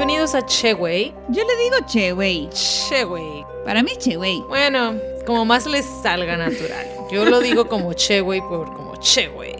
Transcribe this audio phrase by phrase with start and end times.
[0.00, 1.12] Bienvenidos a Cheway.
[1.28, 2.48] Yo le digo Cheway.
[2.48, 3.44] Cheway.
[3.66, 4.42] Para mí Cheway.
[4.48, 4.94] Bueno,
[5.26, 6.86] como más les salga natural.
[7.12, 9.56] Yo lo digo como Cheway por como Cheway.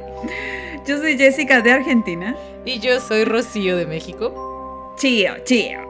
[0.87, 2.35] Yo soy Jessica de Argentina.
[2.65, 4.95] Y yo soy Rocío de México.
[4.97, 5.90] Chío, chío.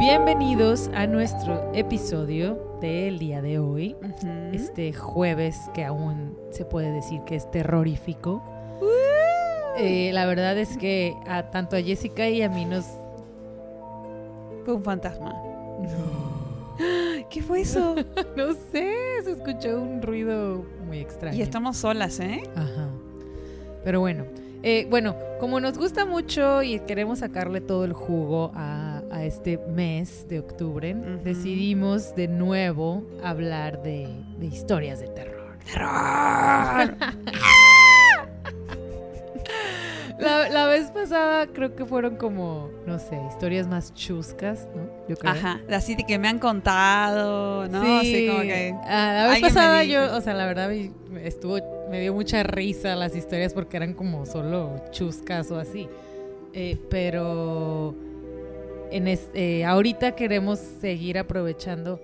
[0.00, 3.94] Bienvenidos a nuestro episodio del día de hoy,
[4.50, 8.42] este jueves que aún se puede decir que es terrorífico.
[9.76, 12.86] Eh, la verdad es que a, tanto a Jessica y a mí nos...
[14.64, 15.34] Fue un fantasma.
[17.28, 17.94] ¿Qué fue eso?
[18.36, 21.36] no sé, se escuchó un ruido muy extraño.
[21.36, 22.42] Y estamos solas, ¿eh?
[22.56, 22.88] Ajá.
[23.84, 24.24] Pero bueno,
[24.62, 29.58] eh, bueno, como nos gusta mucho y queremos sacarle todo el jugo a, a este
[29.68, 30.94] mes de octubre,
[31.24, 34.08] decidimos de nuevo hablar de,
[34.38, 35.58] de historias de terror.
[35.72, 36.96] ¡Terror!
[40.18, 44.82] La, la vez pasada creo que fueron como, no sé, historias más chuscas, ¿no?
[45.08, 45.32] Yo creo.
[45.32, 47.82] Ajá, así de que me han contado, ¿no?
[47.82, 47.96] Sí.
[48.00, 48.74] Así como que...
[48.84, 51.56] Ah, la vez pasada yo, o sea, la verdad me- me estuvo,
[51.90, 55.88] me dio mucha risa las historias porque eran como solo chuscas o así.
[56.52, 57.94] Eh, pero
[58.90, 62.00] en eh, ahorita queremos seguir aprovechando.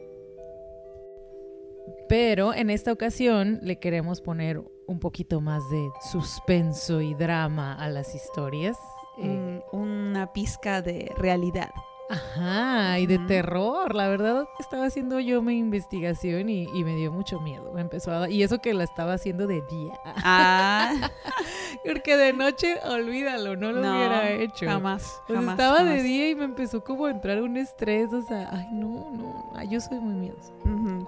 [2.09, 7.89] Pero en esta ocasión le queremos poner un poquito más de suspenso y drama a
[7.89, 8.77] las historias.
[9.19, 11.70] Eh, un- una pizca de realidad.
[12.09, 13.95] Ajá, y de terror.
[13.95, 17.72] La verdad, estaba haciendo yo mi investigación y, y me dio mucho miedo.
[17.72, 19.93] Me empezó a y eso que la estaba haciendo de día.
[20.05, 20.93] Ah,
[21.84, 24.66] Porque de noche, olvídalo, no lo no, hubiera hecho.
[24.66, 28.22] Jamás, Pues jamás, estaba de día y me empezó como a entrar un estrés, o
[28.22, 30.53] sea, ay, no, no, ay, yo soy muy miedosa.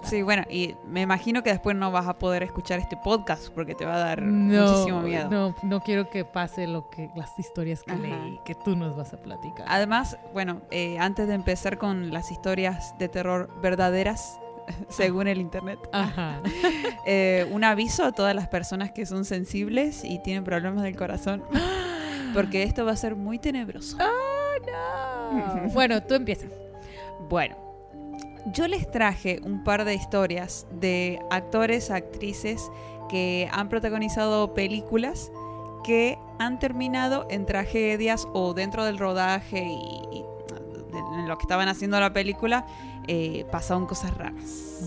[0.03, 3.75] Sí, bueno, y me imagino que después no vas a poder escuchar este podcast porque
[3.75, 5.29] te va a dar No, muchísimo miedo.
[5.29, 8.01] no, no quiero que pase lo que las historias que Ajá.
[8.01, 9.65] leí, que tú nos vas a platicar.
[9.67, 14.39] Además, bueno, eh, antes de empezar con las historias de terror verdaderas,
[14.89, 16.41] según el internet, Ajá.
[17.05, 21.43] eh, un aviso a todas las personas que son sensibles y tienen problemas del corazón,
[22.33, 23.97] porque esto va a ser muy tenebroso.
[23.99, 25.69] Ah, no.
[25.73, 26.47] bueno, tú empieza.
[27.29, 27.55] Bueno,
[28.53, 32.71] yo les traje un par de historias de actores, actrices
[33.09, 35.31] que han protagonizado películas
[35.83, 40.23] que han terminado en tragedias o dentro del rodaje y,
[40.93, 42.65] en lo que estaban haciendo la película
[43.07, 44.81] eh, pasaron cosas raras.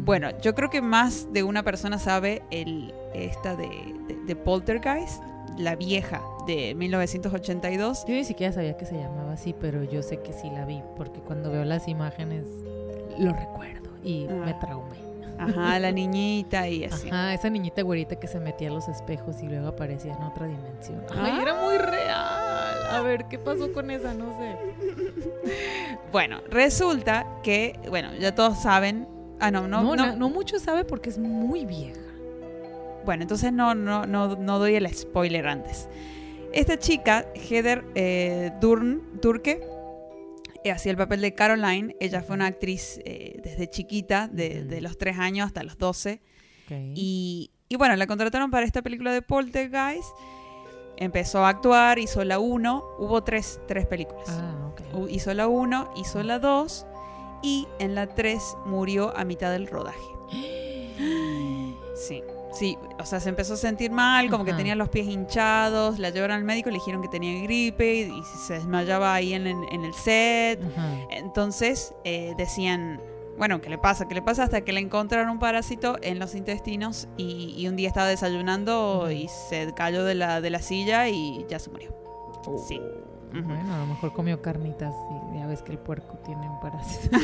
[0.00, 3.68] Bueno, yo creo que más de una persona sabe el, esta de,
[4.08, 5.22] de- de Poltergeist,
[5.56, 8.04] la vieja de 1982.
[8.06, 10.82] Yo ni siquiera sabía que se llamaba así, pero yo sé que sí la vi,
[10.96, 12.44] porque cuando veo las imágenes
[13.18, 14.32] lo recuerdo y Ah.
[14.44, 15.04] me traumé.
[15.38, 17.08] Ajá, la niñita y así.
[17.08, 20.46] Ajá, esa niñita güerita que se metía a los espejos y luego aparecía en otra
[20.46, 21.02] dimensión.
[21.10, 21.42] Ay, Ah.
[21.42, 22.53] era muy real.
[22.90, 24.14] A ver, ¿qué pasó con esa?
[24.14, 24.56] No sé.
[26.12, 29.08] Bueno, resulta que, bueno, ya todos saben.
[29.40, 30.28] Ah, no, no, No, no.
[30.30, 32.00] mucho sabe porque es muy vieja.
[33.04, 35.88] Bueno, entonces no, no, no, no doy el spoiler antes.
[36.52, 39.60] Esta chica, Heather eh, Durn, Durke,
[40.62, 41.96] eh, hacía el papel de Caroline.
[42.00, 46.22] Ella fue una actriz eh, desde chiquita, de, los 3 años hasta los 12.
[46.66, 46.72] Ok.
[46.94, 50.08] Y, y bueno, la contrataron para esta película de Poltergeist.
[50.96, 52.84] Empezó a actuar, hizo la 1.
[52.98, 54.28] Hubo tres, tres películas.
[54.28, 54.52] Ah,
[55.08, 56.86] Hizo la 1, hizo la 2
[57.42, 59.98] y en la 3 murió a mitad del rodaje.
[61.96, 62.22] Sí,
[62.52, 66.10] sí, o sea, se empezó a sentir mal, como que tenía los pies hinchados, la
[66.10, 69.64] llevaron al médico, le dijeron que tenía gripe y, y se desmayaba ahí en, en-
[69.70, 70.60] en el set.
[70.62, 70.92] Ajá.
[71.10, 73.00] Entonces eh, decían,
[73.38, 74.06] bueno, ¿qué le pasa?
[74.06, 74.44] ¿Qué le pasa?
[74.44, 79.10] Hasta que le encontraron un parásito en los intestinos y, y un día estaba desayunando
[79.10, 81.94] y se cayó de la, de la silla y ya se murió.
[82.68, 82.80] Sí.
[83.30, 83.42] Ujú.
[83.48, 84.94] Bueno, a lo mejor comió carnitas
[85.34, 87.16] y ya ves que el puerco tiene un parásito.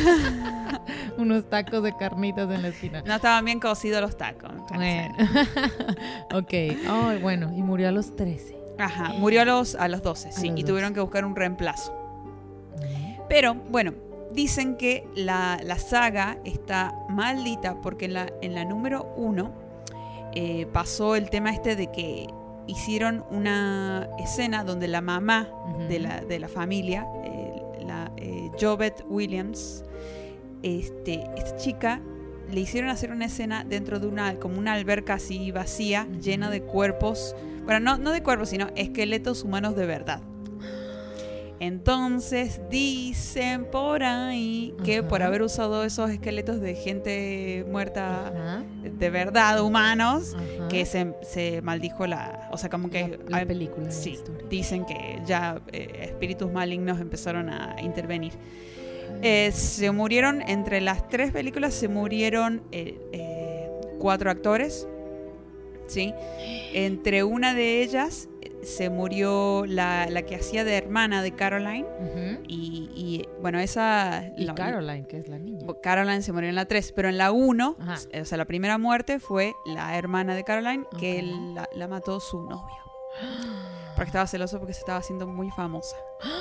[1.18, 3.02] Unos tacos de carnitas en la esquina.
[3.06, 4.50] No estaban bien cocidos los tacos.
[4.74, 5.14] Bueno.
[6.34, 6.52] ok.
[6.52, 8.58] Ay, bueno, y murió a los 13.
[8.78, 10.64] Ajá, murió a los, a los 12, sí, los y 12.
[10.64, 11.94] tuvieron que buscar un reemplazo.
[13.28, 13.92] Pero, bueno,
[14.32, 19.70] dicen que la, la saga está maldita porque en la, en la número 1
[20.72, 22.28] pasó el tema este de que
[22.70, 25.48] hicieron una escena donde la mamá
[25.88, 29.84] de, la, de la familia, eh, la eh, Jobet Williams,
[30.62, 32.00] este, esta chica
[32.50, 36.62] le hicieron hacer una escena dentro de una, como una alberca así vacía, llena de
[36.62, 37.34] cuerpos,
[37.64, 40.20] bueno, no, no de cuerpos, sino esqueletos humanos de verdad.
[41.60, 49.62] Entonces dicen por ahí que por haber usado esos esqueletos de gente muerta de verdad,
[49.62, 50.34] humanos,
[50.70, 52.48] que se, se maldijo la...
[52.50, 53.08] O sea, como que...
[53.08, 53.84] la, la hay- película.
[53.86, 54.18] la sí,
[54.48, 58.32] dicen que ya eh, espíritus malignos empezaron a intervenir.
[59.22, 63.68] Eh, se murieron, entre las tres películas se murieron eh,
[63.98, 64.88] cuatro actores.
[65.90, 66.14] ¿Sí?
[66.72, 68.28] Entre una de ellas
[68.62, 71.87] se murió la, la que hacía de hermana de Caroline.
[72.46, 74.31] Y, y, bueno, esa...
[74.37, 75.66] Y la- Caroline, que es la niña.
[75.82, 77.96] Caroline se murió en la 3, pero en la 1, Ajá.
[78.20, 81.22] o sea, la primera muerte fue la hermana de Caroline que
[81.75, 82.76] la mató su novio.
[83.96, 85.96] Porque estaba celoso porque se estaba haciendo muy famosa.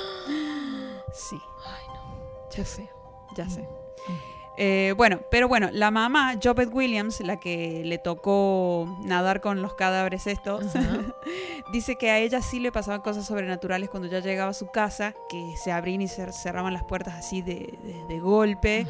[1.12, 2.50] Sí, Ay, no.
[2.56, 2.88] ya sé,
[3.36, 3.62] ya sé.
[3.62, 4.39] Mm.
[4.62, 9.74] Eh, bueno, pero bueno, la mamá, Jobeth Williams, la que le tocó nadar con los
[9.76, 10.66] cadáveres estos,
[11.72, 15.14] dice que a ella sí le pasaban cosas sobrenaturales cuando ya llegaba a su casa,
[15.30, 18.86] que se abrían y se cerraban las puertas así de, de- de golpe.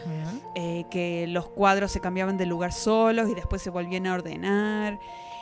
[0.55, 4.99] Eh, que los cuadros se cambiaban de lugar solos y después se volvían a ordenar.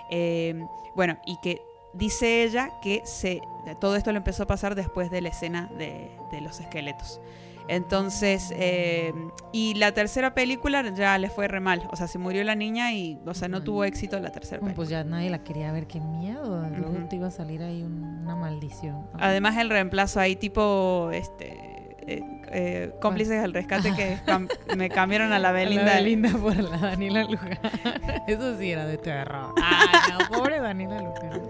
[0.10, 0.66] eh,
[0.96, 1.62] bueno, y que
[1.94, 3.42] dice ella que se,
[3.80, 7.22] todo esto le empezó a pasar después de la escena de, de los esqueletos.
[7.70, 9.14] Entonces, eh,
[9.52, 11.88] y la tercera película ya le fue re mal.
[11.92, 14.76] O sea, se murió la niña y, o sea, no tuvo éxito la tercera película.
[14.76, 16.68] pues ya nadie la quería ver, qué miedo.
[16.70, 17.08] Luego Ujú.
[17.10, 19.06] te iba a salir ahí un- una maldición.
[19.20, 21.77] Además, el reemplazo ahí, tipo, este.
[22.08, 22.22] Eh,
[22.52, 25.84] eh, cómplices del rescate que cam- me cambiaron a la Belinda.
[25.86, 27.60] La Belinda por la Daniela Luján.
[28.28, 29.54] Eso sí era de terror.
[29.62, 31.42] Ay, no, pobre Daniela Luján.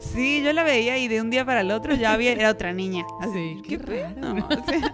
[0.00, 2.72] Sí, yo la veía y de un día para el otro ya había, era otra
[2.72, 3.04] niña.
[3.20, 4.46] Así, Sí, ¿qué, qué raro.
[4.48, 4.92] O sea,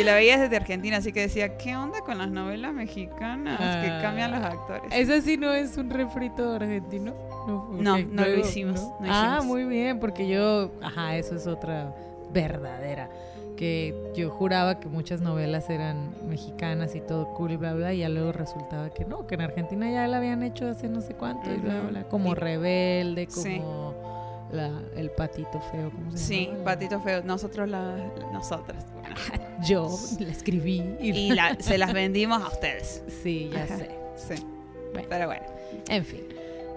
[0.00, 3.90] y la veía desde Argentina, así que decía, ¿qué onda con las novelas mexicanas que
[3.90, 3.98] Ah.
[4.02, 4.90] cambian los actores?
[4.92, 7.12] ¿Ese sí no es un refrito argentino?
[7.46, 7.68] No,
[7.98, 11.92] No, lo hicimos, no ah, muy bien, porque yo, ajá, eso es otra
[12.32, 13.08] verdadera.
[13.56, 18.08] Que yo juraba que muchas novelas eran mexicanas y todo cool, bla, bla, y ya
[18.08, 21.52] luego resultaba que no, que en Argentina ya la habían hecho hace no sé cuánto,
[21.52, 21.88] y bla, Ujú.
[21.88, 24.56] bla, como Y- Rebelde, como Sí.
[24.56, 26.64] la, el patito feo, ¿cómo se Sí, llama?
[26.64, 27.22] patito feo.
[27.22, 27.96] Nosotros, la,
[28.32, 28.86] nosotras.
[28.98, 29.14] bueno.
[29.68, 29.90] Yo
[30.20, 33.02] la escribí y, Y la- se las vendimos a ustedes.
[33.22, 33.76] sí, ya Ajá.
[33.76, 33.90] sé.
[34.16, 34.46] Sí.
[34.94, 35.06] Bueno.
[35.10, 35.44] Pero bueno.
[35.88, 36.20] En fin.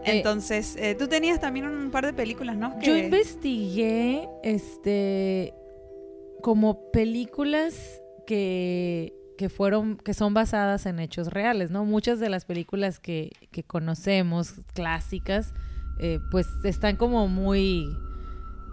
[0.06, 2.80] Entonces, eh, tú tenías también un par de películas, ¿no?
[2.82, 5.54] Yo investigué este
[6.42, 11.86] como películas que, que fueron, que son basadas en hechos reales, ¿no?
[11.86, 15.54] Muchas de las películas que, que conocemos, clásicas,
[16.00, 17.88] eh, pues están como muy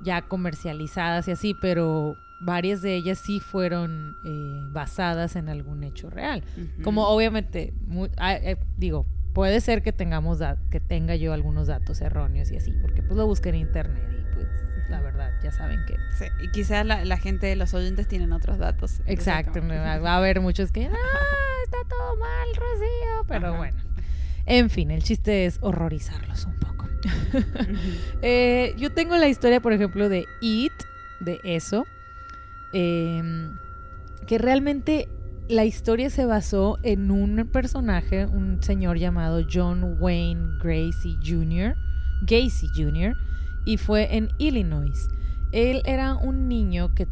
[0.03, 6.11] ya comercializadas y así, pero varias de ellas sí fueron eh, basadas en algún hecho
[6.11, 6.43] real.
[6.83, 7.75] Como obviamente,
[8.17, 10.41] ah, eh, digo, puede ser que tengamos
[10.71, 14.35] que tenga yo algunos datos erróneos y así, porque pues lo busqué en internet y
[14.35, 14.49] pues
[14.89, 18.59] la verdad ya saben que Sí, y quizás la, la gente, los oyentes tienen otros
[18.59, 19.01] datos.
[19.07, 23.57] Exacto, va a haber muchos que ah, está todo mal, Rocío, pero Ajá.
[23.57, 23.79] bueno.
[24.47, 26.87] En fin, el chiste es horrorizarlos un poco.
[28.23, 30.73] Eh, yo tengo la historia, por ejemplo, de It,
[31.21, 31.87] de eso,
[32.73, 33.57] em,
[34.27, 35.09] que realmente
[35.51, 41.75] la historia se basó en un personaje, un señor llamado John Wayne Gracie Jr.,
[42.23, 43.15] Gacy Jr.,
[43.67, 45.09] y fue en Illinois.
[45.53, 47.07] Él era un niño que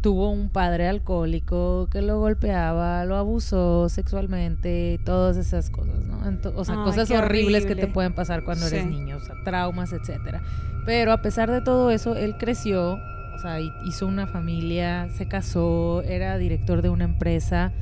[0.00, 6.20] tuvo un padre alcohólico que lo golpeaba, lo abusó sexualmente, todas esas cosas, ¿no?
[6.24, 9.92] Ento- o sea, cosas horribles que te pueden pasar cuando eres niño, o sea, traumas,
[9.92, 10.42] etcétera.
[10.84, 12.98] Pero a pesar de todo eso, él creció,
[13.38, 17.72] o sea, hi- hizo una familia, se casó, era director de una empresa,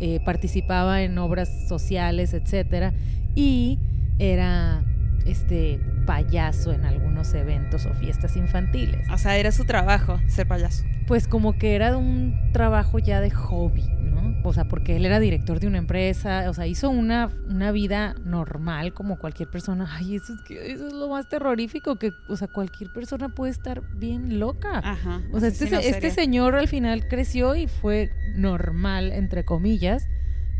[0.00, 2.92] eh, participaba en obras sociales, etcétera,
[3.36, 3.78] y
[4.18, 4.82] era
[5.24, 9.08] este payaso en algunos eventos o fiestas infantiles.
[9.10, 10.84] O sea, era su trabajo ser payaso.
[11.06, 14.36] Pues como que era un trabajo ya de hobby, ¿no?
[14.42, 18.14] O sea, porque él era director de una empresa, o sea, hizo una, una vida
[18.24, 19.88] normal como cualquier persona.
[19.90, 23.52] Ay, eso es, que, eso es lo más terrorífico, que, o sea, cualquier persona puede
[23.52, 24.78] estar bien loca.
[24.78, 25.22] Ajá.
[25.32, 30.06] o sea, este, este señor al final creció y fue normal, entre comillas,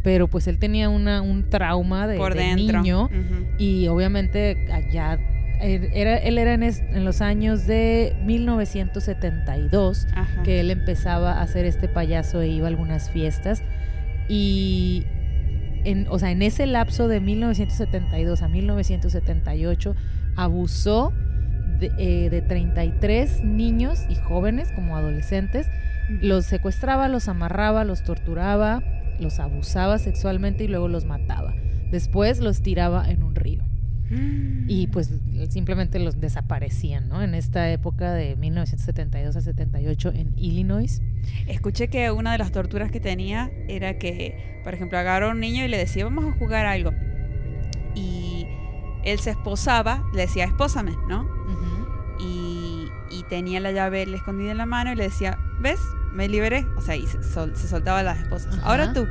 [0.05, 2.83] pero pues él tenía una, un trauma de, por de dentro.
[2.83, 3.11] niño
[3.59, 5.19] y obviamente allá,
[5.61, 10.43] era, él era en, es- en los años de 1972 Ajá.
[10.43, 13.63] que él empezaba a hacer este payaso e iba a algunas fiestas.
[14.29, 15.05] Y,
[15.85, 19.95] en, o sea, en ese lapso de 1972 a 1978,
[20.37, 21.13] abusó
[21.79, 25.67] de, eh, de 33 niños y jóvenes como adolescentes.
[26.21, 28.83] Los secuestraba, los amarraba, los torturaba,
[29.19, 31.55] los abusaba sexualmente y luego los mataba.
[31.91, 33.63] Después los tiraba en un río.
[34.69, 35.11] Y pues
[35.49, 37.23] simplemente los desaparecían, ¿no?
[37.23, 41.03] En esta época de 1972 a 78 en Illinois.
[41.49, 45.41] Escuché que una de las torturas que tenía era que, por ejemplo, agarró a un
[45.41, 46.93] niño y le decía, vamos a jugar algo.
[47.95, 48.47] Y
[49.05, 51.27] él se esposaba, le decía, espósame, ¿no?
[51.49, 51.57] Y
[53.29, 55.81] tenía la llave le escondida en la mano y le decía, ¿ves?
[56.13, 56.67] Me liberé.
[56.77, 58.57] O sea, y se, sol- se soltaba las esposas.
[58.59, 58.67] Ajá.
[58.71, 59.07] Ahora tú.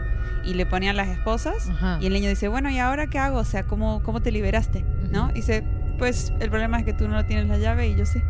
[0.46, 1.70] Y le ponían las esposas.
[1.70, 1.98] Ajá.
[2.02, 3.40] Y el niño dice, bueno, ¿y ahora qué hago?
[3.40, 4.84] O sea, ¿cómo, cómo te liberaste?
[5.12, 5.30] ¿No?
[5.32, 5.64] Y dice,
[6.00, 8.22] pues el problema es que tú no tienes la llave y yo sí.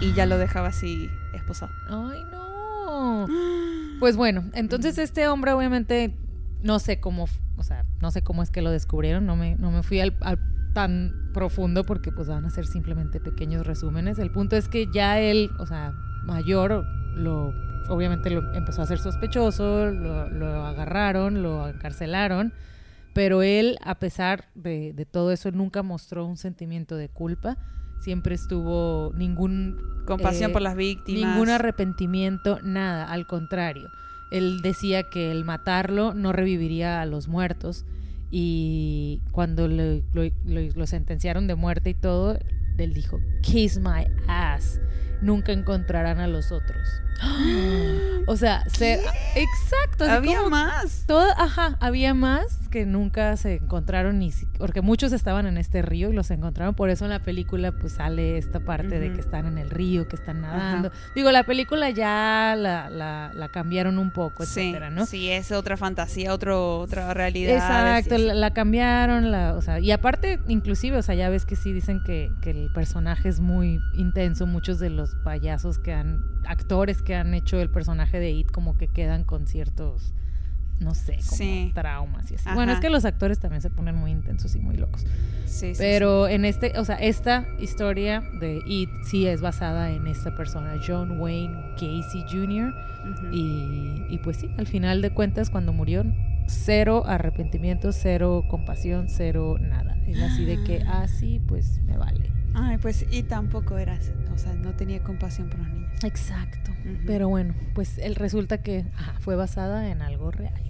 [0.00, 1.72] Y ya lo dejaba así esposado.
[1.88, 3.26] Ay, no.
[4.00, 6.16] Pues bueno, entonces este hombre obviamente
[6.62, 9.70] no sé cómo, o sea, no sé cómo es que lo descubrieron, no me, no
[9.70, 10.38] me fui al, al
[10.72, 14.18] tan profundo porque pues van a ser simplemente pequeños resúmenes.
[14.18, 15.92] El punto es que ya él, o sea,
[16.24, 17.52] mayor, lo
[17.88, 22.52] obviamente lo empezó a ser sospechoso, lo, lo agarraron, lo encarcelaron,
[23.12, 27.58] pero él, a pesar de, de todo eso, nunca mostró un sentimiento de culpa.
[28.00, 31.32] Siempre estuvo ningún Compasión eh, por las víctimas.
[31.32, 33.90] Ningún arrepentimiento, nada, al contrario.
[34.30, 37.84] Él decía que el matarlo no reviviría a los muertos
[38.34, 40.02] y cuando lo-
[40.44, 42.38] lo sentenciaron de muerte y todo,
[42.78, 44.80] él dijo, kiss my ass,
[45.20, 46.88] nunca encontrarán a los otros.
[48.26, 49.00] O sea, se,
[49.36, 50.04] exacto.
[50.04, 51.04] Había más.
[51.06, 56.10] todo, ajá, había más que nunca se encontraron ni porque muchos estaban en este río
[56.10, 59.44] y los encontraron, por eso en la película pues sale esta parte de que están
[59.46, 60.56] en el río, que están Ajá.
[60.56, 60.90] nadando.
[61.14, 65.04] Digo, la película ya la, la- la cambiaron un poco, Sí, etcétera, ¿no?
[65.04, 67.56] sí, es otra fantasía, otro, otra realidad.
[67.56, 68.28] Exacto, sí, sí.
[68.28, 71.72] la, la cambiaron, la, o sea, y aparte, inclusive, o sea, ya ves que sí
[71.72, 77.02] dicen que, que el personaje es muy intenso, muchos de los payasos que han, actores
[77.02, 80.12] que han hecho el personaje de It como que quedan con ciertos,
[80.80, 81.70] no sé, como Sí.
[81.74, 82.44] traumas y así.
[82.46, 82.54] Ajá.
[82.54, 85.06] Bueno, es que los actores también se ponen muy intensos y muy locos.
[85.46, 90.06] Sí, sí, Pero en este, o sea, esta historia de It sí es basada en
[90.06, 92.72] esta persona, John Wayne Gacy Jr.,
[93.32, 96.04] y, y pues sí, al final de cuentas, cuando murió,
[96.46, 99.96] cero arrepentimiento, cero compasión, cero nada.
[100.06, 102.30] Es así de que, ah, sí, pues me vale.
[102.54, 106.04] Ay, pues, y tampoco era, así, o sea, no tenía compasión por los niños.
[106.04, 106.70] Exacto.
[107.06, 110.60] Pero bueno, pues el resulta que ajá, fue basada en algo real.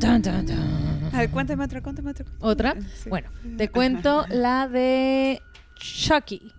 [0.00, 1.10] Dun, dun, dun.
[1.12, 2.24] A ver, cuéntame otra, cuéntame otra.
[2.40, 2.76] ¿Otra?
[2.94, 3.10] Sí.
[3.10, 5.42] Bueno, te cuento la de
[5.76, 6.52] Chucky.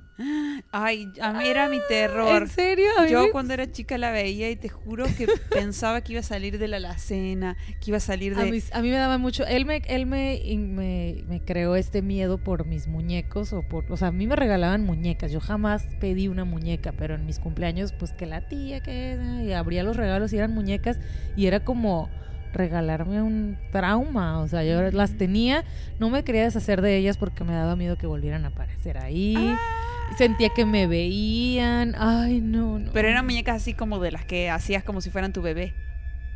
[0.72, 2.44] Ay, a mí era mi terror.
[2.44, 2.88] ¿En serio?
[2.98, 6.24] A Yo cuando era chica la veía y te juro que pensaba que iba a
[6.24, 8.52] salir de la alacena, que iba a salir A de...
[8.52, 9.46] mí, a mí me daba mucho.
[9.46, 13.98] Él me, él me, me, me creó este miedo por mis muñecos o por, o
[13.98, 15.32] sea, a mí me regalaban muñecas.
[15.32, 19.54] Yo jamás pedí una muñeca, pero en mis cumpleaños, pues que la tía que y
[19.54, 21.00] abría los regalos y eran muñecas
[21.38, 22.10] y era como
[22.52, 24.40] regalarme un trauma.
[24.40, 25.64] O sea, yo las tenía,
[26.00, 29.36] no me quería deshacer de ellas porque me daba miedo que volvieran a aparecer ahí.
[29.38, 29.89] Ah.
[30.18, 31.96] Sentía que me veían.
[31.98, 32.92] Ay, no, no.
[32.92, 35.74] Pero eran muñecas así como de las que hacías como si fueran tu bebé.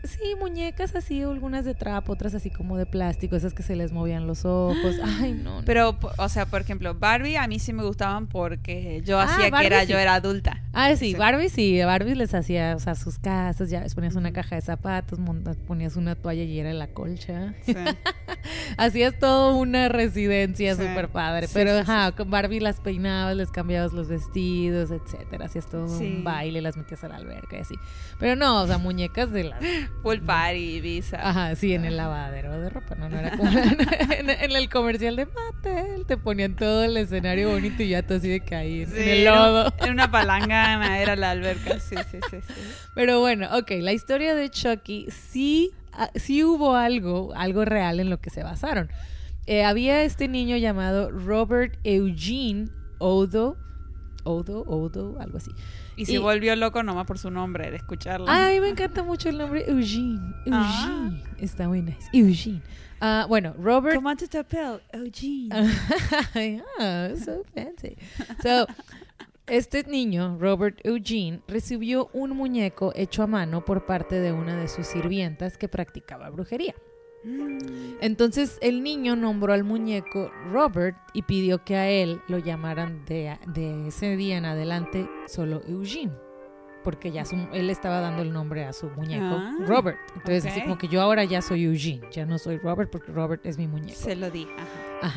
[0.03, 3.91] Sí, muñecas así, algunas de trapo, otras así como de plástico, esas que se les
[3.93, 4.95] movían los ojos.
[5.21, 5.59] Ay, no.
[5.59, 5.65] no.
[5.65, 9.49] Pero, o sea, por ejemplo, Barbie a mí sí me gustaban porque yo Ah, hacía
[9.49, 9.91] Barbie que era, sí.
[9.93, 10.61] yo era adulta.
[10.73, 11.15] Ah, sí, Sí.
[11.15, 14.61] Barbie sí, Barbie les hacía, o sea, sus casas, ya les ponías una caja de
[14.61, 15.19] zapatos,
[15.67, 17.53] ponías una toalla y era la colcha.
[17.65, 17.73] Sí.
[18.77, 21.47] Hacías todo una residencia súper padre.
[21.53, 25.45] Pero ajá, con Barbie las peinabas, les cambiabas los vestidos, etcétera.
[25.45, 27.75] Hacías todo un baile, las metías a la alberca y así.
[28.19, 29.59] Pero no, o sea, muñecas de las
[30.01, 31.17] Full party, Visa.
[31.21, 35.15] Ajá, sí, en el lavadero de ropa, no, no era como en, en el comercial
[35.15, 38.89] de Mattel, te ponían todo el escenario bonito y ya tú así de ahí en,
[38.89, 39.73] Sí, en el lodo.
[39.79, 41.79] Era una palangana, era la alberca.
[41.79, 42.37] Sí, sí, sí.
[42.45, 42.53] sí.
[42.95, 48.09] Pero bueno, ok, la historia de Chucky sí, ah, sí hubo algo, algo real en
[48.09, 48.89] lo que se basaron.
[49.45, 52.69] Eh, había este niño llamado Robert Eugene
[52.99, 53.57] Odo,
[54.23, 55.51] Odo, Odo, algo así.
[55.95, 58.25] Y se Y- volvió loco nomás por su nombre, de escucharlo.
[58.27, 60.19] Ay, me encanta mucho el nombre Eugene.
[60.51, 60.87] Ah.
[61.07, 61.23] Eugene.
[61.39, 62.09] Está muy nice.
[62.13, 62.61] Eugene.
[62.99, 64.81] Ah, bueno, Robert ¿Cómo te tapel?
[64.91, 65.49] Eugene.
[66.79, 67.95] ah, so fancy.
[68.41, 68.65] So,
[69.47, 74.67] este niño, Robert Eugene, recibió un muñeco hecho a mano por parte de una de
[74.69, 76.73] sus sirvientas que practicaba brujería.
[78.01, 83.37] Entonces el niño nombró al muñeco Robert y pidió que a él lo llamaran de,
[83.47, 86.11] de ese día en adelante solo Eugene.
[86.83, 89.97] Porque ya su- él estaba dando el nombre a su muñeco, Ah, Robert.
[90.15, 93.45] Entonces, así como que yo ahora ya soy Eugene, ya no soy Robert porque Robert
[93.45, 93.97] es mi muñeco.
[93.97, 94.45] Se lo di.
[94.57, 94.67] Ajá.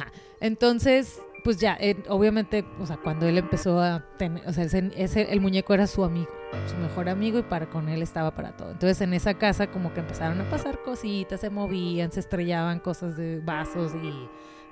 [0.05, 0.13] Ajá.
[0.39, 4.91] Entonces, pues ya, eh, obviamente, o sea, cuando él empezó a tener, o sea, ese,
[4.97, 6.29] ese- el muñeco era su amigo,
[6.69, 8.73] su mejor amigo y para con él estaba para todo.
[8.73, 13.17] Entonces en esa casa como que empezaron a pasar cositas, se movían, se estrellaban cosas
[13.17, 14.29] de vasos y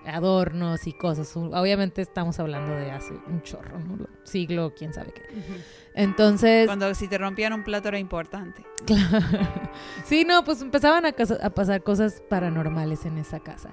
[0.09, 1.35] adornos y cosas.
[1.37, 4.07] Obviamente estamos hablando de hace un chorro, ¿no?
[4.25, 5.23] Siglo, quién sabe qué.
[5.95, 6.67] Entonces...
[6.67, 8.65] Cuando si te rompían un plato era importante.
[8.85, 9.25] Claro.
[10.05, 13.71] Sí, no, pues empezaban a, casa- a pasar cosas paranormales en esa casa.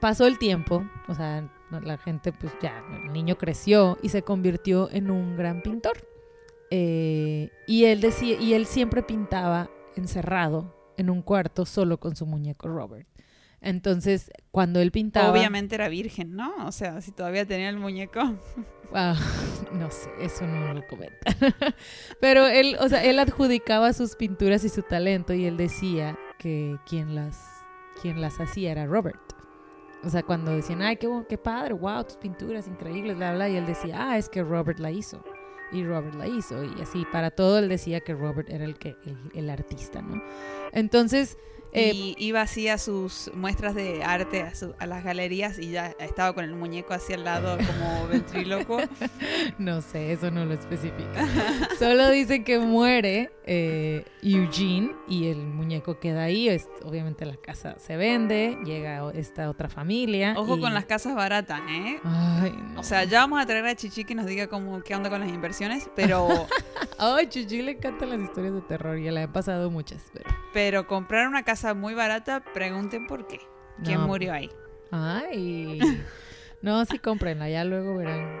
[0.00, 4.90] Pasó el tiempo, o sea, la gente, pues ya, el niño creció y se convirtió
[4.90, 6.06] en un gran pintor.
[6.70, 12.26] Eh, y él decía, y él siempre pintaba encerrado en un cuarto solo con su
[12.26, 13.08] muñeco Robert.
[13.60, 16.54] Entonces, cuando él pintaba, Obviamente era virgen, ¿no?
[16.66, 18.20] O sea, si todavía tenía el muñeco.
[18.94, 19.14] Ah,
[19.70, 21.18] no sé, eso no lo comenta.
[22.22, 26.78] Pero él, o sea, él adjudicaba sus pinturas y su talento y él decía que
[26.88, 27.38] quien las,
[28.00, 29.20] quien las hacía era Robert.
[30.04, 33.56] O sea, cuando decían, ay, qué, qué padre, wow, tus pinturas increíbles, bla, bla, y
[33.56, 35.22] él decía, ah, es que Robert la hizo.
[35.72, 36.64] Y Robert la hizo.
[36.64, 40.22] Y así, para todo él decía que Robert era el, que, el, el artista, ¿no?
[40.72, 41.36] Entonces,
[41.72, 45.70] eh, y iba así a sus muestras de arte, a, su- a las galerías, y
[45.70, 48.80] ya estaba con el muñeco así al lado como ventrílocuo.
[49.58, 51.26] No sé, eso no lo especifica.
[51.78, 56.48] Solo dicen que muere eh, Eugene y el muñeco queda ahí.
[56.48, 60.34] Es- obviamente la casa se vende, llega esta otra familia.
[60.36, 61.98] Ojo y- con las casas baratas, ¿eh?
[62.04, 62.80] Ay, no.
[62.80, 65.20] O sea, ya vamos a traer a Chichi que nos diga cómo, qué onda con
[65.20, 66.28] las inversiones, pero,
[66.98, 68.98] Ay, Chichi le encantan las historias de terror.
[68.98, 70.30] Ya le han pasado muchas, pero.
[70.52, 73.38] pero comprar una casa muy barata, pregunten por qué.
[73.84, 74.06] ¿Quién No.
[74.06, 74.48] murió ahí?
[74.90, 75.78] Ay.
[76.60, 77.48] No, sí, cómprenla.
[77.48, 78.40] Ya luego verán.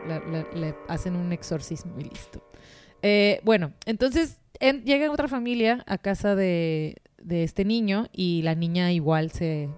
[0.54, 2.42] le hacen un exorcismo y listo.
[3.00, 8.56] Eh, bueno, entonces en- llega otra familia a casa de, de este niño y la
[8.56, 9.68] niña igual se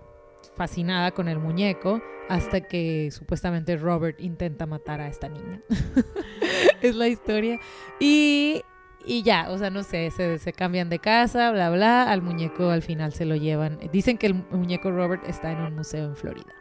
[0.56, 5.60] fascinada con el muñeco hasta que supuestamente Robert intenta matar a esta niña.
[6.80, 7.58] es la historia.
[7.98, 8.62] Y,
[9.04, 12.10] y ya, o sea, no sé, se, se cambian de casa, bla, bla.
[12.10, 13.78] Al muñeco al final se lo llevan.
[13.92, 16.52] Dicen que el muñeco Robert está en un museo en Florida.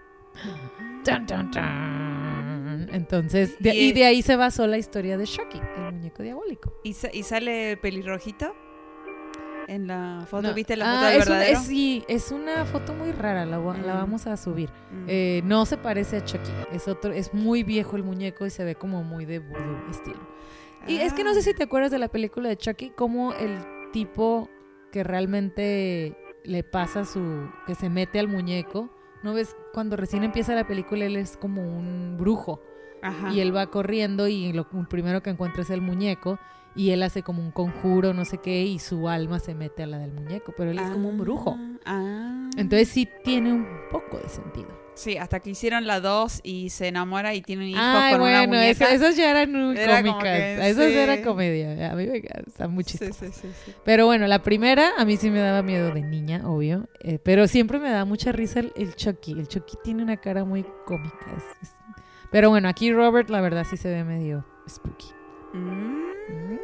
[1.03, 2.89] Tan, tan, tan.
[2.93, 6.73] Entonces, de- Y- y de ahí se basó la historia de Chucky, el muñeco diabólico.
[6.83, 8.53] ¿Y, sa- y sale pelirrojito?
[9.67, 10.53] En la foto, No.
[10.55, 11.59] ¿viste la Ah, foto del es una- verdadero?
[11.59, 13.83] es- sí, es una foto muy rara, la Mm.
[13.85, 14.69] vamos a subir.
[14.91, 15.05] Mm.
[15.07, 18.63] Eh, no se parece a Chucky, es otro, es muy viejo el muñeco y se
[18.63, 20.19] ve como muy de voodoo estilo.
[20.87, 21.43] Y es que no sé Ah.
[21.43, 23.57] si te acuerdas de la película de Chucky, como el
[23.91, 24.49] tipo
[24.91, 28.89] que realmente le pasa su, que se mete al muñeco,
[29.23, 29.55] ¿no ves?
[29.73, 32.61] Cuando recién empieza la película él es como un brujo
[33.01, 33.31] Ajá.
[33.33, 36.39] y él va corriendo y lo primero que encuentra es el muñeco
[36.75, 39.87] y él hace como un conjuro, no sé qué, y su alma se mete a
[39.87, 41.57] la del muñeco, pero él es como un brujo.
[41.85, 42.49] Ah.
[42.57, 44.69] Entonces sí tiene un poco de sentido.
[44.99, 48.39] Sí, hasta que hicieron la 2 y se enamora y tienen hijos Ay, con una
[48.39, 48.85] bueno, muñeca.
[48.85, 50.37] eso- esas ya eran Era cómicas.
[50.59, 50.93] esas sí.
[50.97, 51.91] era comedia.
[51.91, 52.97] A mí me gusta mucho.
[52.97, 53.73] Sí, sí, sí, sí.
[53.85, 56.89] Pero bueno, la primera a mí sí me daba miedo de niña, obvio.
[56.99, 59.31] eh, pero siempre me da mucha risa el, el Chucky.
[59.31, 61.27] El Chucky tiene una cara muy cómica.
[61.37, 61.75] es- es-
[62.29, 65.07] Pero bueno, aquí Robert la verdad sí se ve medio spooky.
[65.53, 65.59] Mm.
[66.29, 66.59] Mm.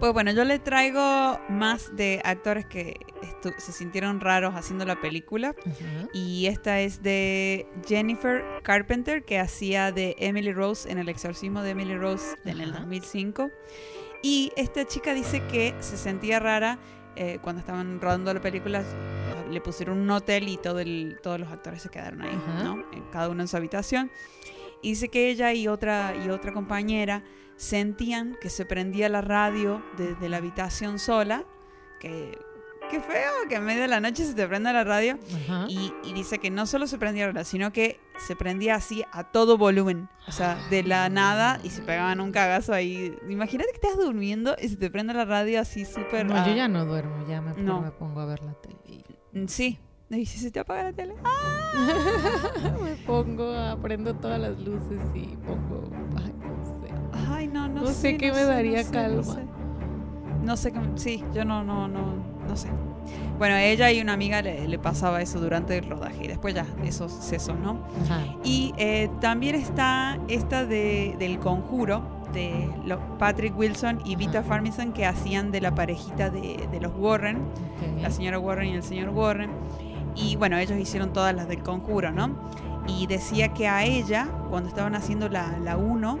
[0.00, 2.96] Pues bueno, yo le traigo más de actores que
[3.58, 5.54] se sintieron raros haciendo la película.
[6.12, 11.70] Y esta es de Jennifer Carpenter, que hacía de Emily Rose en El exorcismo de
[11.70, 12.80] Emily Rose en el Ajá.
[12.80, 13.50] 2005.
[14.22, 16.78] Y esta chica dice que se sentía rara
[17.16, 18.82] eh, cuando estaban rodando la película.
[19.50, 22.38] Le pusieron un hotel y todo el, todos los actores se quedaron ahí.
[22.64, 22.84] ¿no?
[22.92, 24.10] En cada uno en su habitación.
[24.82, 27.22] Y dice que ella y otra, y otra compañera
[27.58, 31.44] sentían que se prendía la radio desde la habitación sola.
[32.00, 32.38] Que,
[32.90, 35.18] qué feo que en medio de la noche se te prenda la radio.
[35.68, 39.04] Y, y dice que no solo se prendía la radio, sino que se prendía así
[39.12, 40.08] a todo volumen.
[40.28, 43.14] O sea, de la nada y se pegaban un cagazo ahí.
[43.28, 46.24] Imagínate que estás durmiendo y se te prende la radio así súper.
[46.26, 47.82] No, ah, yo ya no duermo, ya me, No.
[47.82, 48.76] me pongo a ver la tele.
[49.32, 49.78] mm, Sí.
[50.10, 51.14] Si se te apaga la tele.
[52.82, 55.90] me pongo, aprendo todas las luces y pongo.
[57.54, 58.16] Ay, no no, sé sé.
[58.16, 59.16] qué no me sé, daría no calma.
[59.16, 59.44] No sé.
[60.44, 60.80] No sé qué.
[60.96, 62.00] Sí, yo no, no, no,
[62.48, 62.68] no sé.
[63.38, 66.54] Bueno, a ella y una amiga le, le pasaba eso durante el rodaje y después
[66.54, 67.80] ya eso cesó, ¿no?
[68.04, 68.20] Ajá.
[68.44, 74.48] Y eh, también está esta de, del conjuro de lo- Patrick Wilson y Vita Ajá.
[74.48, 77.38] Farmison que hacían de la parejita de, de los Warren,
[78.02, 79.50] la señora Warren y el señor Warren.
[80.14, 82.30] Y bueno, ellos hicieron todas las del conjuro, ¿no?
[82.88, 86.18] Y decía que a ella, cuando estaban haciendo la, la 1,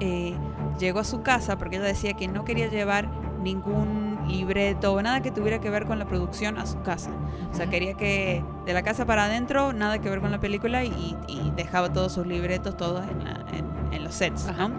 [0.00, 0.34] eh,
[0.78, 3.08] llegó a su casa porque ella decía que no quería llevar
[3.42, 7.10] ningún libreto o nada que tuviera que ver con la producción a su casa.
[7.52, 10.84] O sea, quería que de la casa para adentro, nada que ver con la película
[10.84, 14.70] y, y dejaba todos sus libretos todos en, la- en- en los sets, ¿no?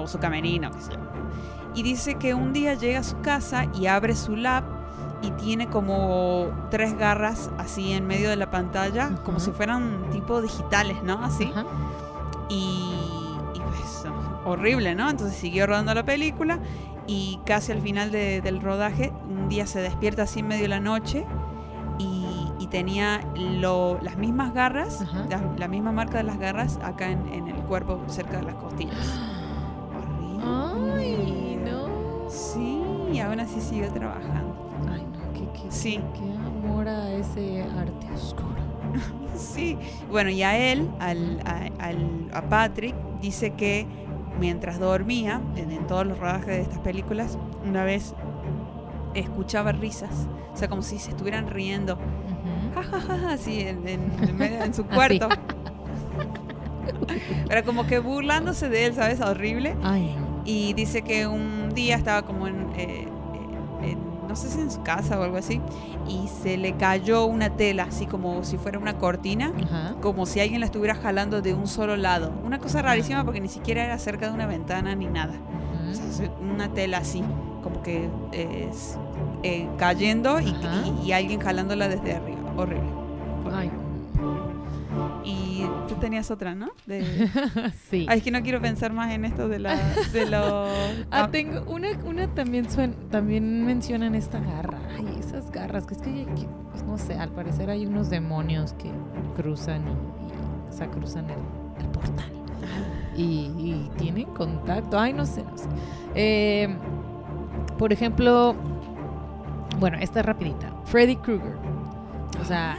[0.00, 0.98] O su camerino, qué sé yo.
[1.74, 4.64] Y dice que un día llega a su casa y abre su lab
[5.22, 9.46] y tiene como tres garras así en medio de la pantalla, como Ujú.
[9.46, 11.22] si fueran tipo digitales, ¿no?
[11.24, 11.50] Así.
[11.54, 11.64] Ajá.
[12.50, 12.85] Y, y
[14.46, 15.10] horrible, ¿no?
[15.10, 16.58] Entonces siguió rodando la película
[17.06, 20.68] y casi al final de- del rodaje, un día se despierta así en medio de
[20.68, 21.24] la noche
[21.98, 22.24] y,
[22.58, 27.26] y tenía lo- las mismas garras, la, la misma marca de las garras acá en,
[27.32, 28.96] en el cuerpo, cerca de las costillas.
[29.96, 30.44] Horrible.
[30.44, 32.28] Ay, no.
[32.30, 32.82] Sí,
[33.12, 34.70] y aún así siguió trabajando.
[34.92, 36.00] Ay, no, qué, qué, Sí.
[36.14, 38.46] qué amor a ese arte oscuro.
[39.36, 39.76] Sí,
[40.10, 43.86] bueno, y a él, al, a, al- a Patrick, dice que
[44.38, 48.14] mientras dormía, en, en todos los rodajes de estas películas, una vez
[49.14, 52.74] escuchaba risas, o sea, como si se estuvieran riendo, Ujú.
[52.74, 55.28] ja, ja, ja, ja, así en, en- en su cuarto.
[57.48, 59.20] Pero como que burlándose de él, ¿sabes?
[59.20, 59.74] Horrible.
[59.82, 60.14] Ay.
[60.44, 63.15] Y dice que un día estaba como en, eh, en-
[64.28, 65.60] no sé si en su casa o algo así,
[66.08, 69.94] y se le cayó una tela, así como si fuera una cortina, Ajá.
[70.00, 72.32] como si alguien la estuviera jalando de un solo lado.
[72.44, 75.34] Una cosa rarísima porque ni siquiera era cerca de una ventana ni nada.
[75.90, 77.22] O sea, una tela así,
[77.62, 78.98] como que es,
[79.42, 82.40] eh, cayendo y, y- y alguien jalándola desde arriba.
[82.56, 82.88] Horrible.
[83.52, 83.85] Ay, Y
[85.96, 86.68] tú tenías otra, ¿no?
[86.86, 87.02] De...
[87.90, 88.06] sí.
[88.10, 89.76] Es que no quiero pensar más en esto de, la,
[90.12, 90.70] de los...
[91.10, 94.78] Ah, tengo una, una también suen- también mencionan esta garra.
[94.96, 98.72] Ay, esas garras, que es que, que, pues, no sé, al parecer hay unos demonios
[98.74, 98.90] que
[99.34, 101.38] cruzan y, y, o sea, cruzan el,
[101.84, 102.30] el portal.
[103.16, 104.98] Y, y tienen contacto.
[104.98, 105.68] Ay, no sé, no sé.
[106.14, 106.68] Eh,
[107.78, 108.54] por ejemplo,
[109.78, 110.72] bueno, esta es rapidita.
[110.84, 111.54] Freddy Krueger.
[112.40, 112.76] O sea,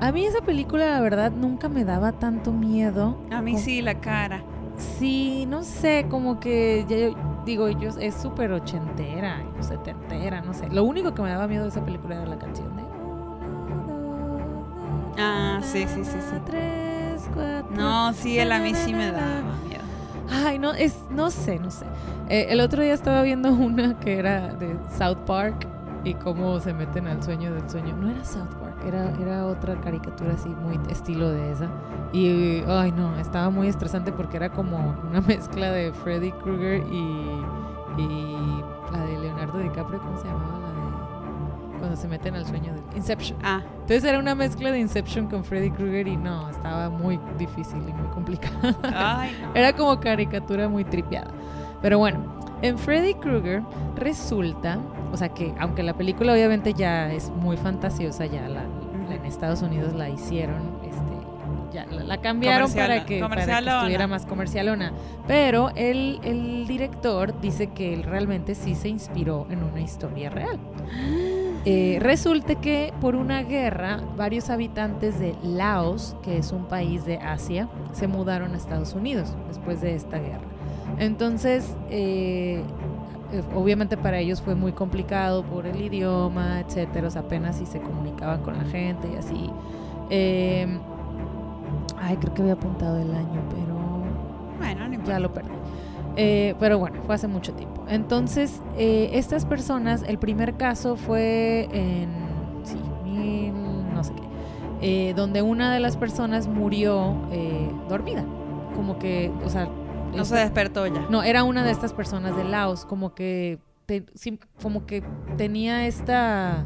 [0.00, 3.16] a mí esa película, la verdad, nunca me daba tanto miedo.
[3.30, 4.42] A mí como- sí, la cara.
[4.76, 10.68] Sí, no sé, como que ya yo digo, yo es súper ochentera, setentera, no sé.
[10.68, 12.82] Lo único que me daba miedo de esa película era la canción de
[15.16, 16.36] Ah, sí, sí, sí, sí.
[16.44, 17.68] tres, cuatro.
[17.76, 19.82] No, sí, él a mí sí me daba miedo.
[20.28, 21.86] Ay, no, es, no sé, no sé.
[22.28, 25.68] Eh, el otro día estaba viendo una que era de South Park
[26.02, 27.94] y cómo se meten al sueño del sueño.
[27.96, 31.68] No era South Park, era, era otra caricatura así, muy estilo de esa.
[32.12, 37.42] Y, ay, no, estaba muy estresante porque era como una mezcla de Freddy Krueger y,
[38.02, 40.58] y la de Leonardo DiCaprio, ¿cómo se llamaba?
[40.60, 43.38] La de cuando se meten al sueño del Inception.
[43.42, 47.78] Ah, Entonces era una mezcla de Inception con Freddy Krueger y no, estaba muy difícil
[47.88, 48.74] y muy complicado.
[48.94, 49.54] ay, no.
[49.54, 51.30] Era como caricatura muy tripeada.
[51.82, 52.18] Pero bueno,
[52.62, 53.62] en Freddy Krueger
[53.96, 54.78] resulta,
[55.12, 58.64] o sea que aunque la película obviamente ya es muy fantasiosa, ya la-
[59.24, 64.06] en Estados Unidos la hicieron, este, ya la, la cambiaron para que, para que estuviera
[64.06, 64.92] más comercialona.
[65.26, 70.58] Pero el, el director dice que él realmente sí se inspiró en una historia real.
[71.66, 77.16] Eh, resulta que por una guerra, varios habitantes de Laos, que es un país de
[77.16, 80.44] Asia, se mudaron a Estados Unidos después de esta guerra.
[80.98, 82.62] Entonces, eh,
[83.54, 87.80] obviamente para ellos fue muy complicado por el idioma, etcétera, o sea, apenas si se
[87.80, 89.50] comunicaban con la gente y así.
[90.10, 90.78] Eh,
[92.00, 93.74] ay, creo que había apuntado el año, pero
[94.58, 95.12] Bueno, no importa.
[95.12, 95.50] ya lo perdí.
[96.16, 97.82] Eh, pero bueno, fue hace mucho tiempo.
[97.88, 102.08] Entonces, eh, estas personas, el primer caso fue en,
[102.62, 103.52] sí, mil,
[103.92, 104.22] no sé qué,
[104.80, 108.24] eh, donde una de las personas murió eh, dormida.
[108.76, 109.68] Como que, o sea...
[110.16, 111.06] No se despertó ya.
[111.10, 114.04] no, era una de estas personas de Laos, como que, te-
[114.62, 115.02] como que
[115.36, 116.64] tenía esta,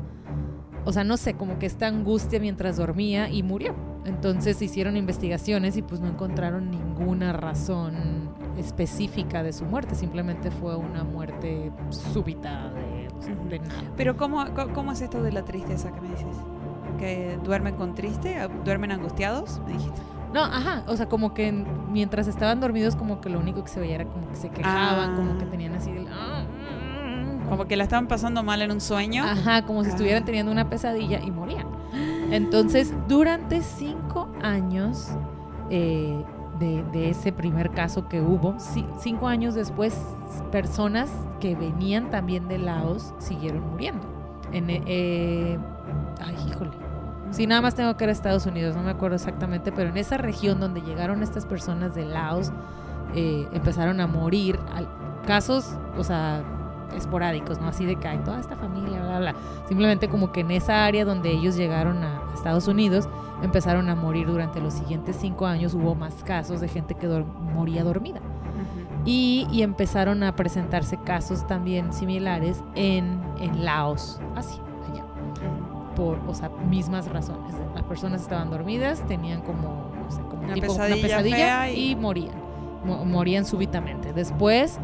[0.85, 3.75] o sea, no sé, como que esta angustia mientras dormía y murió.
[4.05, 10.77] Entonces hicieron investigaciones y pues no encontraron ninguna razón específica de su muerte, simplemente fue
[10.77, 13.09] una muerte súbita de,
[13.51, 13.83] de nada.
[13.97, 16.37] Pero ¿cómo, ¿cómo es esto de la tristeza que me dices?
[16.99, 18.37] ¿Que duermen con triste?
[18.65, 19.61] ¿Duermen angustiados?
[19.67, 20.01] Me dijiste.
[20.33, 23.69] No, ajá, o sea, como que en- mientras estaban dormidos como que lo único que
[23.69, 25.17] se veía era como que se quejaban, Ah.
[25.17, 26.07] como que tenían así el...
[26.09, 29.25] "Ah, mm, mm", Como que la estaban pasando mal en un sueño.
[29.25, 30.27] Ajá, como si estuvieran Ah.
[30.27, 31.67] teniendo una pesadilla y morían.
[32.31, 35.09] Entonces, durante cinco años
[35.71, 36.23] eh,
[36.59, 39.95] de, de ese primer caso que hubo, ci- cinco años después,
[40.51, 41.11] personas
[41.41, 44.05] que venían también de Laos siguieron muriendo.
[44.53, 45.59] En, eh,
[46.25, 46.71] ay, híjole.
[47.31, 49.97] Sí, nada más tengo que ir a Estados Unidos, no me acuerdo exactamente, pero en
[49.97, 52.51] esa región donde llegaron estas personas de Laos,
[53.15, 54.59] eh, empezaron a morir.
[54.75, 54.89] Al-
[55.29, 56.43] casos, o sea,
[56.97, 57.69] esporádicos, ¿no?
[57.69, 59.35] Así de que hay toda esta familia, bla, bla.
[59.69, 63.07] Simplemente como que en esa área donde ellos llegaron a Estados Unidos
[63.43, 67.07] empezaron a morir durante los siguientes cinco años, hubo más casos de gente que
[67.55, 68.21] moría dormida.
[69.05, 74.68] Y, y, empezaron a presentarse casos también similares en, en Laos, así, allá.
[75.99, 77.55] Por, o sea, mismas razones.
[77.75, 81.91] Las personas estaban dormidas, tenían como, no sé, como Una tipo, pesadilla una pesadilla y...
[81.91, 82.35] y- morían.
[82.85, 84.13] Mo- morían súbitamente.
[84.13, 84.79] Después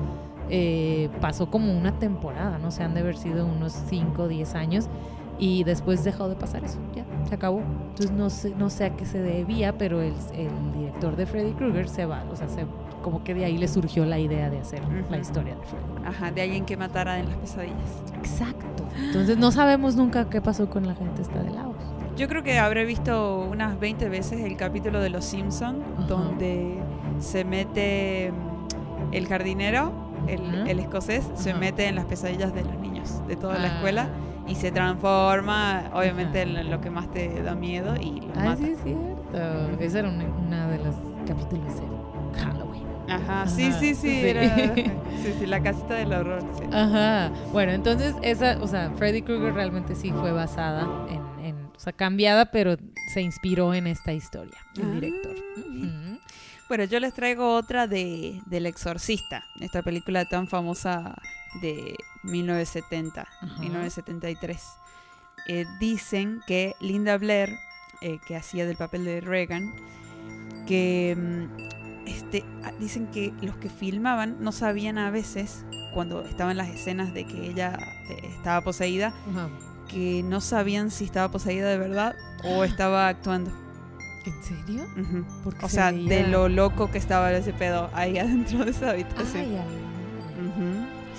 [0.50, 4.54] eh, pasó como una temporada, no sé, han de haber sido unos 5 o 10
[4.56, 4.88] años.
[5.44, 7.60] Y después dejó de pasar eso, ya, se acabó.
[7.90, 11.52] Entonces no sé, no sé a qué se debía, pero el, el director de Freddy
[11.52, 12.64] Krueger se va, o sea, se,
[13.02, 14.80] como que de ahí le surgió la idea de hacer
[15.10, 16.06] la historia de Freddy.
[16.06, 18.02] Ajá, de alguien que matara en las pesadillas.
[18.16, 18.84] Exacto.
[18.98, 21.76] Entonces no sabemos nunca qué pasó con la gente esta de Laos.
[22.16, 26.78] Yo creo que habré visto unas 20 veces el capítulo de Los Simpson donde
[27.18, 29.92] se mete mm, el jardinero,
[30.26, 33.74] el, escocés, se mete en las pesadillas de los niños de toda la Ah.
[33.76, 34.08] escuela
[34.46, 38.56] y se transforma, obviamente, en lo que más te da miedo y los Ah, mata.
[38.56, 39.70] sí, es cierto.
[39.80, 40.94] Esa era una, una de los
[41.26, 42.84] capítulos de Halloween.
[43.08, 44.26] Ajá, sí, Ajá, sí, sí, sí.
[44.26, 44.74] era
[45.22, 46.64] sí, sí, la casita del horror, sí.
[46.72, 47.30] Ajá.
[47.52, 51.92] Bueno, entonces esa, o sea, Freddy Krueger realmente sí fue basada en, en- o sea,
[51.92, 52.76] cambiada, pero
[53.12, 55.34] se inspiró en esta historia, el Ah, director.
[56.68, 61.14] Bueno, yo les traigo otra de del Exorcista, esta película tan famosa
[61.60, 63.60] de 1970, Ajá.
[63.60, 64.62] 1973.
[65.48, 67.56] Eh, dicen que Linda Blair,
[68.00, 69.74] eh, que hacía del papel de Reagan,
[70.66, 76.56] que mm, este, ah, dicen que los que filmaban no sabían a veces cuando estaban
[76.56, 79.48] las escenas de que ella eh, estaba poseída, Ajá.
[79.88, 82.14] que no sabían si estaba poseída de verdad
[82.44, 83.52] o estaba actuando.
[84.24, 84.86] ¿En serio?
[85.62, 88.90] O se sea, veía- de lo loco que estaba ese pedo ahí adentro de esa
[88.90, 89.44] habitación.
[89.44, 89.60] Ay.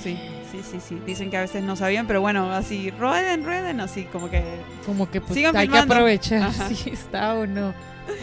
[0.02, 0.20] Sí,
[0.52, 1.02] sí, sí, sí.
[1.06, 4.44] Dicen que a veces no sabían, pero bueno, así, rueden, rueden, así como que
[4.86, 5.94] Como que pues Sigan hay que filmando.
[5.96, 6.70] aprovechar Ajá.
[6.74, 7.74] si está o no.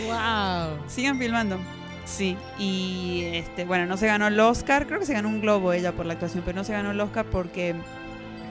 [0.07, 0.79] Wow.
[0.89, 1.59] sigan filmando.
[2.05, 5.73] Sí, y este, bueno, no se ganó el Oscar, creo que se ganó un globo
[5.73, 7.75] ella por la actuación, pero no se ganó el Oscar porque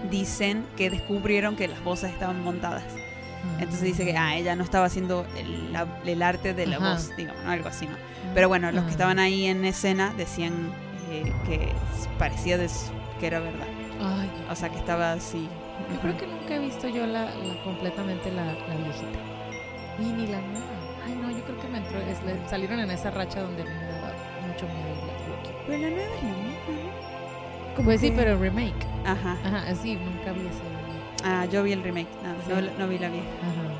[0.10, 2.84] dicen que descubrieron que las voces estaban montadas.
[3.60, 6.94] Entonces dice que ah, ella no estaba haciendo el, la- el arte de la Ajá.
[6.94, 7.52] voz, digamos, ¿no?
[7.52, 7.96] algo así, ¿no?
[8.34, 8.92] Pero bueno, los que Ajá.
[8.92, 10.72] estaban ahí en escena decían
[11.12, 11.70] eh, que
[12.20, 13.68] parecía des- que era verdad.
[14.02, 15.48] Ay, O sea, que estaba así.
[15.94, 19.20] yo creo que nunca he visto yo la, la- completamente la, la viejita.
[20.00, 20.66] Y ni la nueva.
[21.06, 24.12] Ay, no, yo creo que me entró, es- salieron en esa racha donde me daba
[24.48, 25.56] mucho miedo Black.
[25.68, 27.84] Pero la nueva es la misma.
[27.86, 28.86] Pues sí, que- pero remake.
[29.06, 29.38] Ajá.
[29.46, 31.24] Ajá, sí, nunca vi ese remake.
[31.24, 32.50] Ah, yo vi el remake, no, Sí.
[32.70, 33.28] no, no vi la vieja.
[33.42, 33.71] Ajá.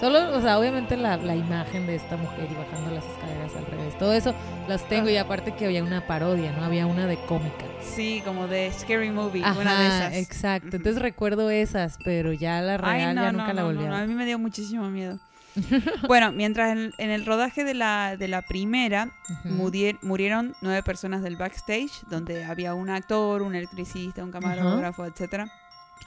[0.00, 3.64] Solo, o sea, obviamente la, la imagen de esta mujer y bajando las escaleras al
[3.66, 3.96] revés.
[3.98, 4.34] Todo eso
[4.68, 6.64] las tengo y aparte que había una parodia, ¿no?
[6.64, 7.64] Había una de cómica.
[7.80, 10.14] Sí, como de Scary Movie, Ajá, una de esas.
[10.16, 10.76] exacto.
[10.76, 13.86] Entonces recuerdo esas, pero ya la real Ay, no, ya no, nunca la volví no,
[13.86, 14.08] a no, a ver.
[14.08, 15.18] mí me dio muchísimo miedo.
[16.06, 19.08] bueno, mientras en, en el rodaje de la, de la primera
[19.44, 25.50] murier- murieron nueve personas del backstage, donde había un actor, un electricista, un camarógrafo, etcétera.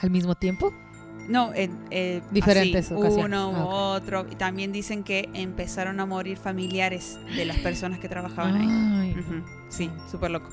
[0.02, 0.71] ¿Al mismo tiempo?
[1.30, 2.96] No, en, eh, Diferentes así.
[3.22, 3.72] Uno u Ah, ok.
[4.02, 4.26] otro.
[4.32, 9.15] Y también dicen que empezaron a morir familiares de las personas que trabajaban ahí.
[9.70, 10.50] Sí, súper loco.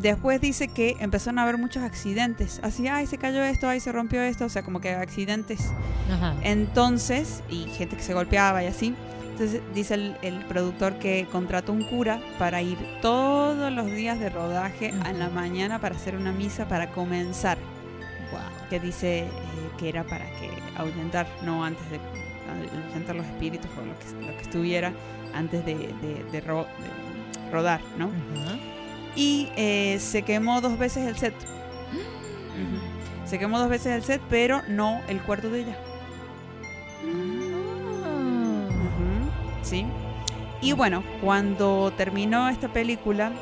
[0.00, 2.58] Después dice que empezaron a haber muchos accidentes.
[2.62, 4.46] Así, ay, se cayó esto, ay, se rompió esto.
[4.46, 5.70] O sea, como que accidentes.
[6.10, 6.34] Ajá.
[6.42, 8.94] Entonces, y gente que se golpeaba y así.
[9.32, 14.30] Entonces dice el, el productor que contrató un cura para ir todos los días de
[14.30, 17.58] rodaje en la mañana para hacer una misa para comenzar.
[18.72, 19.28] Que dice eh,
[19.76, 22.00] que era para que ahuyentar, no antes de
[22.88, 24.94] ahuyentar los espíritus o lo que, lo que estuviera
[25.34, 28.08] antes de, de- de ro- de rodar, ¿no?
[29.14, 31.34] Y eh, se quemó dos veces el set.
[33.26, 35.76] Se quemó dos veces el set, pero no el cuarto de ella.
[38.04, 38.68] Ah.
[39.62, 39.84] Sí.
[40.62, 43.32] Y bueno, cuando terminó esta película,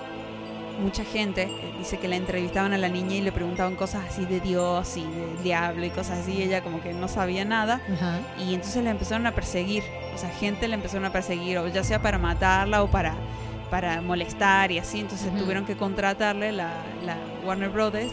[0.80, 4.24] mucha gente eh, dice que la entrevistaban a la niña y le preguntaban cosas así
[4.24, 6.42] de Dios y del diablo y cosas así.
[6.42, 7.80] ella como que no sabía nada.
[8.38, 9.82] Y entonces la empezaron a perseguir.
[10.14, 13.14] O sea, gente la empezaron a perseguir, o ya sea para matarla o para,
[13.70, 15.00] para molestar y así.
[15.00, 16.72] Entonces tuvieron que contratarle la,
[17.04, 18.12] la Warner Brothers.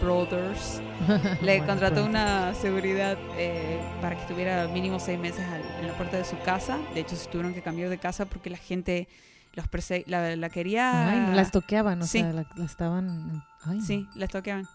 [0.00, 0.80] Brothers
[1.42, 2.10] le Bueno, contrató pronto.
[2.10, 6.38] una seguridad eh, para que estuviera mínimo seis meses al- en la puerta de su
[6.40, 6.78] casa.
[6.94, 9.08] De hecho, se tuvieron que cambiar de casa porque la gente
[9.54, 11.08] los perse- la, la quería.
[11.08, 12.20] Ay, las toqueaban, o Sí.
[12.20, 13.42] sea, la, la estaban...
[13.64, 14.66] Ay, no, Sí, las toqueaban.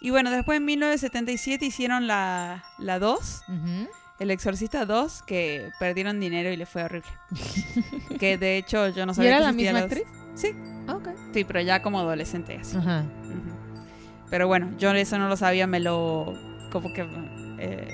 [0.00, 3.88] Y bueno, después en 1977 hicieron la, la 2, Ujú.
[4.20, 7.10] El Exorcista 2, que perdieron dinero y le fue horrible.
[8.18, 10.04] que de hecho yo no ¿Y sabía era que la misma actriz?
[10.34, 10.52] Sí,
[10.86, 11.08] Ah, ok.
[11.32, 12.76] sí, pero ya como adolescente así.
[14.30, 16.34] Pero bueno, yo eso no lo sabía, me lo...
[16.70, 17.06] como que...
[17.58, 17.88] eh,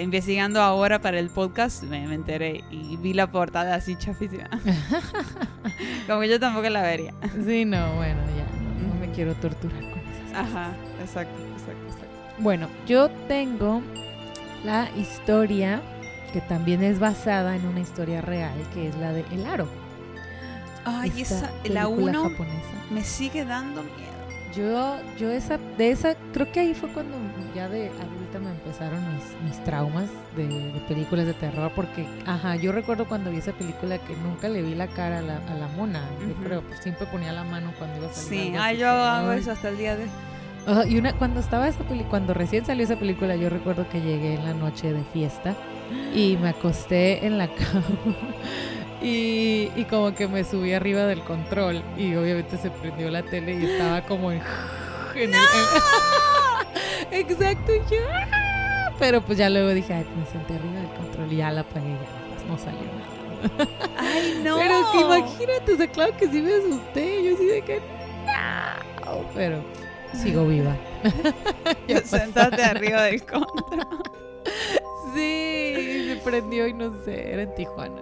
[0.00, 4.48] investigando ahora para el podcast me, me enteré y vi la portada así chafísima.
[6.06, 7.12] como yo tampoco la vería.
[7.44, 10.34] Sí, no, bueno, ya, no, no me quiero torturar con esas cosas.
[10.34, 12.16] Ajá, exacto, exacto, exacto.
[12.38, 13.82] Bueno, yo tengo
[14.64, 15.80] la historia
[16.32, 19.68] que también es basada en una historia real, que es la de El Aro.
[20.84, 22.68] Ay, esta esa, la película 1 japonesa.
[22.90, 24.11] me sigue dando miedo.
[24.56, 27.16] Yo, yo esa, de esa, creo que ahí fue cuando
[27.54, 32.56] ya de adulta me empezaron mis, mis traumas de, de películas de terror, porque, ajá,
[32.56, 35.54] yo recuerdo cuando vi esa película que nunca le vi la cara a la, a
[35.54, 38.52] la mona, yo creo, pues siempre ponía la mano cuando iba a salir.
[38.52, 39.40] Sí, así, yo hago ay.
[39.40, 40.06] eso hasta el día de...
[40.88, 44.34] Y una, cuando estaba esa peli, cuando recién salió esa película, yo recuerdo que llegué
[44.34, 45.56] en la noche de fiesta
[46.14, 47.82] y me acosté en la cama
[49.02, 53.54] y, y como que me subí arriba del control y obviamente se prendió la tele
[53.54, 54.38] y estaba como en...
[55.14, 57.98] en el- en- Exacto, yo...
[58.12, 58.92] ¡ah!
[58.98, 61.90] Pero pues ya luego dije, ay, me senté arriba del control y ya la apagué,
[61.90, 63.68] ya pues, no salió nada.
[63.98, 64.56] Ay, no.
[64.56, 67.78] Pero que imagínate, o sea, claro que sí me asusté, yo así de que...
[67.78, 69.64] No, pero
[70.14, 70.76] sigo viva.
[71.88, 72.54] Ya pasaron.
[72.60, 73.86] arriba del control.
[75.12, 78.00] Sí, se prendió y no sé, era en Tijuana.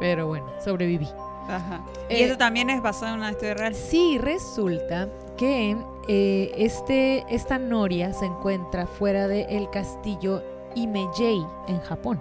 [0.00, 1.08] Pero bueno, sobreviví.
[1.48, 1.80] Ajá.
[2.08, 3.74] Y Eh, eso también es basado en una historia real.
[3.74, 5.76] Sí, resulta que
[6.08, 10.42] eh, este, esta noria se encuentra fuera del castillo
[10.74, 12.18] Imejei en Japón.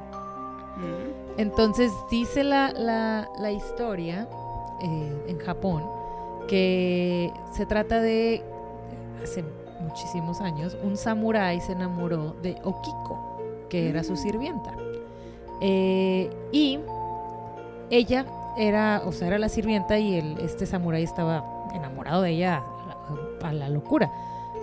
[0.78, 1.40] Mm.
[1.40, 4.28] Entonces dice la, la- la historia
[4.82, 5.84] eh, en Japón
[6.48, 8.42] que se trata de,
[9.22, 9.44] hace
[9.82, 14.74] muchísimos años, un samurái se enamoró de Okiko, que era su sirvienta.
[15.62, 16.80] Eh, y
[17.90, 18.26] ella
[18.58, 22.88] era, o sea, era la sirvienta y el, este samurái estaba enamorado de ella a
[23.42, 24.12] la, a la locura.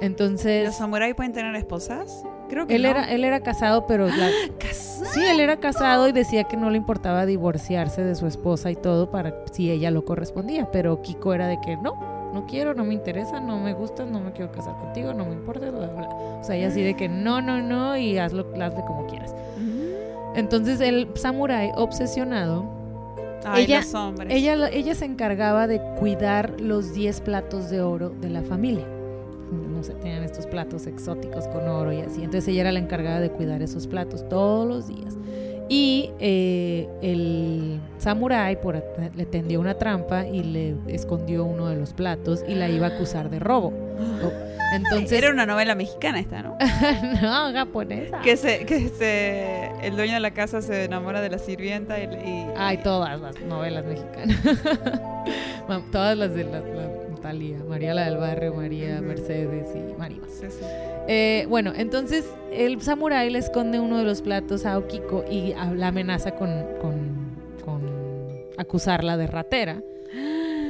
[0.01, 2.25] Entonces, ¿Los samuráis pueden tener esposas?
[2.49, 2.89] Creo que él no.
[2.89, 5.11] era, él era casado, pero la, ¿Casado?
[5.13, 8.77] Sí, él era casado y decía que no le importaba divorciarse de su esposa y
[8.77, 11.95] todo para si ella lo correspondía, pero Kiko era de que no,
[12.33, 15.33] no quiero, no me interesa, no me gustas, no me quiero casar contigo, no me
[15.33, 16.09] importa, bla, bla, bla.
[16.09, 19.35] O sea, ella así de que no, no, no y hazlo, hazle como quieras.
[19.57, 20.37] Mm.
[20.37, 22.65] Entonces el samurái obsesionado,
[23.44, 24.33] Ay, Ella- los hombres.
[24.33, 28.87] ella, ella se encargaba de cuidar los 10 platos de oro de la familia.
[29.53, 32.20] No sé, tenían estos platos exóticos con oro y así.
[32.25, 35.16] Entonces ella era la encargada de cuidar esos platos todos los días.
[35.68, 38.59] Y eh, el samurái
[39.16, 42.90] le tendió una trampa y le escondió uno de los platos y la iba a
[42.90, 43.73] acusar de robo.
[44.77, 46.57] Entonces, Era una novela mexicana esta, ¿no?
[47.23, 48.21] no, japonesa.
[48.21, 52.05] que se, que se, el dueño de la casa se enamora de la sirvienta y,
[52.05, 54.37] y- Ay, todas las novelas mexicanas.
[55.93, 56.89] Todas las de la, la
[57.23, 59.01] Talía, María la del Barrio, María.
[59.01, 60.29] Mercedes y Maribas.
[60.31, 60.65] Sí, sí.
[61.09, 65.73] Eh, bueno, entonces el samurái le esconde uno de los platos a Okiko y a-
[65.73, 66.51] la amenaza con,
[66.83, 67.35] con-
[67.65, 67.81] con
[68.59, 69.83] acusarla de ratera.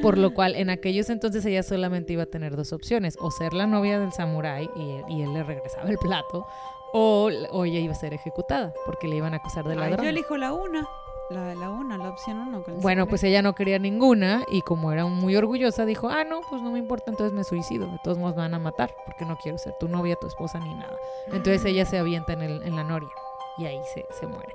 [0.03, 3.53] Por lo cual, en aquellos entonces ella solamente iba a tener dos opciones: o ser
[3.55, 6.47] la novia del samurái y, y él le regresaba el plato,
[6.93, 10.05] o, o ella iba a ser ejecutada porque le iban a acusar de Ay, ladrón.
[10.05, 10.87] yo elijo la una.
[11.31, 12.63] La, la una, la opción uno.
[12.63, 16.23] con el Bueno, pues ella no quería ninguna y como era muy orgullosa dijo, ah,
[16.23, 17.87] no, pues no me importa, entonces me suicido.
[17.87, 20.59] De todos modos me van a matar porque no quiero ser tu novia, tu esposa
[20.61, 20.95] ni nada.
[21.29, 23.09] Entonces ella se avienta en, el, en la noria
[23.57, 24.53] y ahí se, se muere.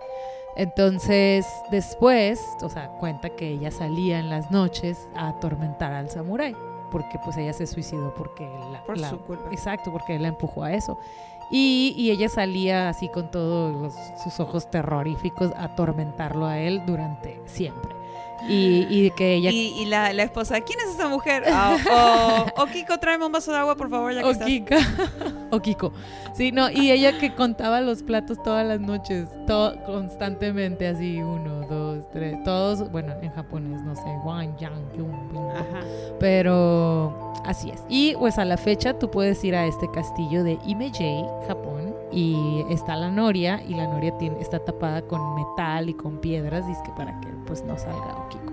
[0.59, 6.53] Entonces después, o sea, cuenta que ella salía en las noches a atormentar al samurái
[6.91, 9.49] porque pues ella se suicidó porque la, Por la- su culpa.
[9.51, 10.97] Exacto, porque él la empujó a eso.
[11.49, 16.81] Y, y ella salía así con todos los- sus ojos terroríficos a atormentarlo a él
[16.85, 17.95] durante siempre.
[18.47, 19.51] Y, y que ella...
[19.51, 21.43] Y, y la, la esposa, ¿quién es esa mujer?
[21.51, 24.47] Ah, o, o Kiko, tráeme un vaso de agua, por favor, ya que o estás.
[24.47, 24.77] Kika.
[25.51, 25.91] o Kiko.
[26.33, 31.67] Sí, no, y ella que contaba los platos todas las noches, todo, constantemente así, uno,
[31.67, 35.81] dos, tres, todos, bueno, en japonés, no sé, wan, yang, yun, bin, Ajá.
[36.19, 37.83] Pero así es.
[37.89, 42.63] Y pues a la fecha tú puedes ir a este castillo de Imejei, Japón, y
[42.69, 46.91] está la noria, y la noria tiene, está tapada con metal y con piedras, que
[46.91, 48.51] para que pues no salga Okiko.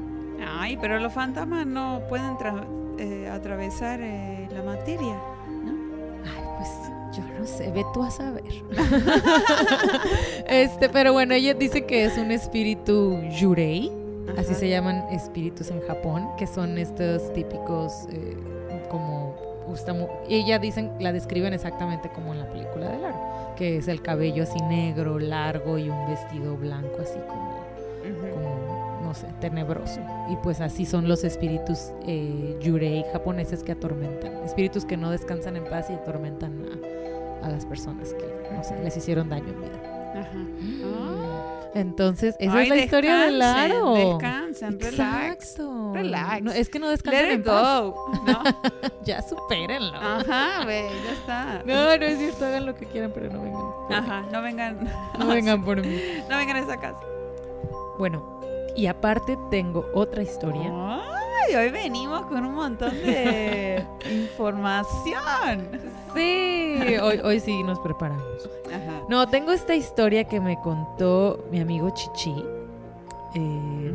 [0.58, 2.66] Ay, pero los fantasmas no pueden tra-
[2.98, 5.16] eh, atravesar eh, la materia.
[6.24, 6.70] Ay, pues
[7.16, 8.44] yo no sé, ve tú a saber.
[10.48, 13.90] este, pero bueno, ella dice que es un espíritu yurei,
[14.38, 18.36] así se llaman espíritus en Japón, que son estos típicos eh,
[18.90, 19.25] como
[19.66, 19.94] gusta
[20.28, 24.42] ella dicen la describen exactamente como en la película del aro, que es el cabello
[24.42, 27.66] así negro, largo y un vestido blanco así como
[29.02, 30.00] no sé, tenebroso.
[30.28, 34.34] Y pues así son los espíritus eh, yurei japoneses que atormentan.
[34.44, 36.66] Espíritus que no descansan en paz y atormentan
[37.42, 40.20] a, a las personas que, no sé, les hicieron daño en vida.
[40.20, 41.15] Ajá.
[41.80, 43.94] Entonces, esa Ay, es la historia del descansen, aro.
[43.94, 45.58] Descansen, relax.
[45.92, 46.42] Relax.
[46.42, 47.44] No, es que no descansan Let en.
[49.04, 49.96] Ya supérenlo.
[49.96, 51.62] Ajá, güey, ya está.
[51.64, 53.62] No, no es cierto, hagan lo que quieran, pero no vengan.
[53.62, 53.94] mí.
[53.94, 54.92] Ajá, no vengan.
[55.18, 56.00] No vengan por mí.
[56.28, 57.00] No vengan a esa casa.
[57.98, 58.40] Bueno,
[58.74, 60.70] y aparte tengo otra historia.
[61.48, 65.68] Ay, hoy venimos con un montón de información.
[66.14, 68.48] Sí, hoy, hoy sí nos preparamos.
[68.68, 69.02] Ajá.
[69.08, 72.34] No, tengo esta historia que me contó mi amigo Chichi.
[73.34, 73.92] Eh,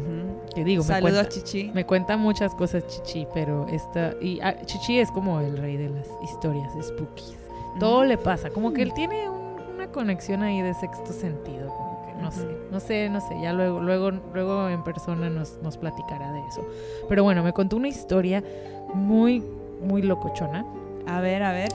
[0.54, 1.72] que digo, me cuenta, Chichi.
[1.74, 4.14] me cuenta muchas cosas Chichi, pero esta.
[4.22, 7.38] Y ah, Chichi es como el rey de las historias spookies.
[7.80, 9.42] Todo le pasa, como que él tiene un-
[9.76, 11.74] una conexión ahí de sexto sentido,
[12.22, 16.32] no sé, no sé, no sé, ya luego, luego, luego en persona nos, nos platicará
[16.32, 16.66] de eso.
[17.10, 18.44] Pero bueno, me contó una historia
[18.94, 19.44] muy,
[19.82, 20.66] muy locochona.
[21.08, 21.70] A ver, a ver.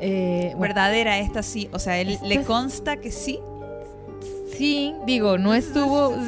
[0.00, 1.68] Eh, bueno, Verdadera esta sí.
[1.72, 3.40] O sea, él Esta le consta que sí.
[4.52, 6.14] Sí, digo, no estuvo.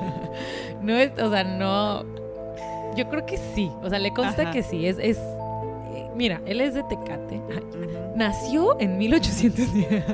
[0.82, 2.04] no es, o sea, no.
[2.96, 3.70] Yo creo que sí.
[3.82, 4.50] O sea, le consta Ajá.
[4.50, 4.86] que sí.
[4.86, 5.16] Es, es.
[5.94, 7.40] eh, Mira, él es de Tecate.
[8.16, 10.04] Nació en 1810.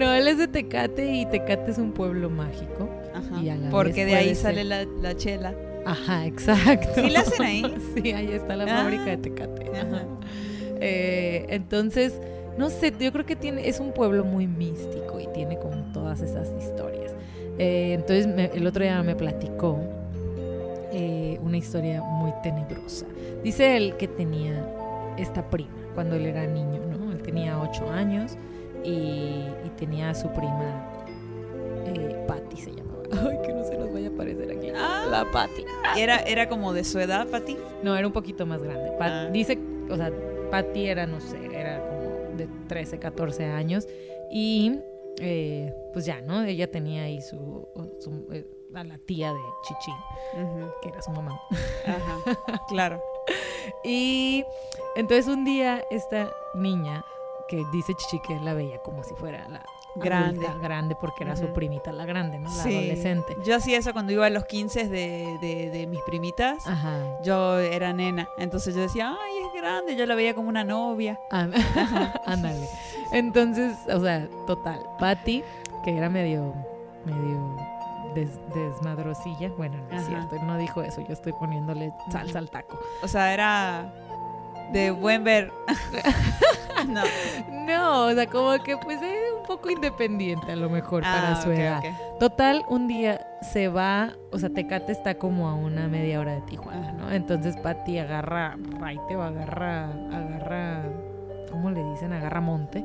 [0.00, 2.88] No, él es de Tecate y Tecate es un pueblo mágico.
[3.14, 3.40] Ajá.
[3.42, 5.54] Y a la Porque de ahí sale la, la chela.
[5.86, 6.88] Ajá, exacto.
[7.02, 7.62] ¿Sí la hacen ahí?
[7.94, 8.82] sí, ahí está la Ah.
[8.82, 9.66] fábrica de Tecate.
[9.76, 10.02] Ajá.
[10.82, 12.14] Eh, entonces,
[12.56, 16.22] no sé, yo creo que tiene, es un pueblo muy místico y tiene como todas
[16.22, 17.12] esas historias.
[17.58, 19.78] Eh, entonces, me- el otro día me platicó
[20.92, 23.04] eh, una historia muy tenebrosa.
[23.44, 24.66] Dice él que tenía
[25.18, 27.12] esta prima cuando él era niño, ¿no?
[27.12, 28.38] Él tenía ocho años
[28.82, 29.42] y
[29.80, 30.86] tenía a su prima
[31.86, 33.02] eh, Patty, se llamaba.
[33.30, 34.68] Ay, que no se nos vaya a aparecer aquí.
[34.76, 35.06] Ah.
[35.10, 35.64] La Patty.
[35.96, 37.56] Era, era como de su edad, Pati.
[37.82, 38.92] No, era un poquito más grande.
[38.98, 39.30] Pat- Ah.
[39.32, 39.58] Dice,
[39.90, 40.12] o sea,
[40.50, 43.88] Patty era, no sé, era como de 13, 14 años.
[44.30, 44.78] Y
[45.18, 46.42] eh, pues ya, ¿no?
[46.44, 47.66] Ella tenía ahí su,
[47.98, 49.90] su- eh, a la tía de Chichi,
[50.82, 51.40] que era su mamá.
[51.86, 52.60] Ajá.
[52.68, 53.02] Claro.
[53.84, 54.42] Y
[54.96, 57.04] entonces un día esta niña,
[57.50, 59.60] que dice Chichi que él la veía como si fuera la
[59.96, 60.46] Grande.
[60.46, 62.48] adulta, grande porque era su primita, la grande, ¿no?
[62.48, 62.76] La Sí.
[62.76, 63.36] adolescente.
[63.44, 66.64] Yo hacía eso cuando iba a los 15 de, de, de mis primitas.
[66.66, 66.96] Ajá.
[67.24, 68.28] Yo era nena.
[68.38, 69.96] Entonces yo decía, ay, es grande.
[69.96, 71.18] Yo la veía como una novia.
[71.32, 71.52] Án-
[72.24, 72.68] Ándale.
[73.10, 74.80] Entonces, o sea, total.
[75.00, 75.42] Patty,
[75.84, 76.54] que era medio,
[77.04, 77.56] medio
[78.14, 79.48] des- desmadrosilla.
[79.56, 80.08] Bueno, no es Ajá.
[80.28, 81.00] cierto, no dijo eso.
[81.00, 82.78] Yo estoy poniéndole salsa al taco.
[83.02, 83.92] O sea, era
[84.72, 85.50] de buen ver.
[86.88, 87.02] no.
[87.66, 91.42] No, o sea, como que pues es un poco independiente a lo mejor para Ah,
[91.42, 91.82] su edad.
[92.18, 96.40] Total, un día se va, o sea, Tecate está como a una media hora de
[96.42, 97.10] Tijuana, ¿no?
[97.12, 100.82] Entonces Patty agarra raite o agarra, agarra,
[101.50, 102.12] ¿cómo le dicen?
[102.12, 102.84] Agarra monte.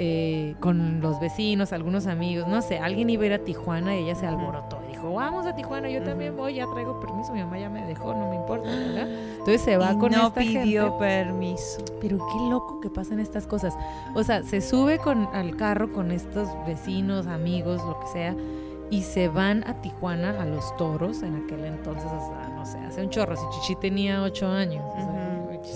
[0.00, 4.04] eh, con los vecinos, algunos amigos, no sé, alguien iba a ir a Tijuana y
[4.04, 4.77] ella se alborotó.
[5.00, 8.14] Dijo, vamos a Tijuana, yo también voy, ya traigo permiso, mi mamá ya me dejó,
[8.14, 9.08] no me importa, ¿verdad?
[9.08, 10.98] Entonces se va Y con no esta pidió gente.
[10.98, 11.84] permiso.
[12.00, 13.76] Pero qué loco que pasan estas cosas.
[14.14, 18.34] O sea, se sube con al carro con estos vecinos, amigos, lo que sea,
[18.90, 22.10] y se van a Tijuana a los toros en aquel entonces,
[22.56, 23.36] no sé, hace un chorro.
[23.36, 25.27] Si Chichi tenía ocho años, o sea,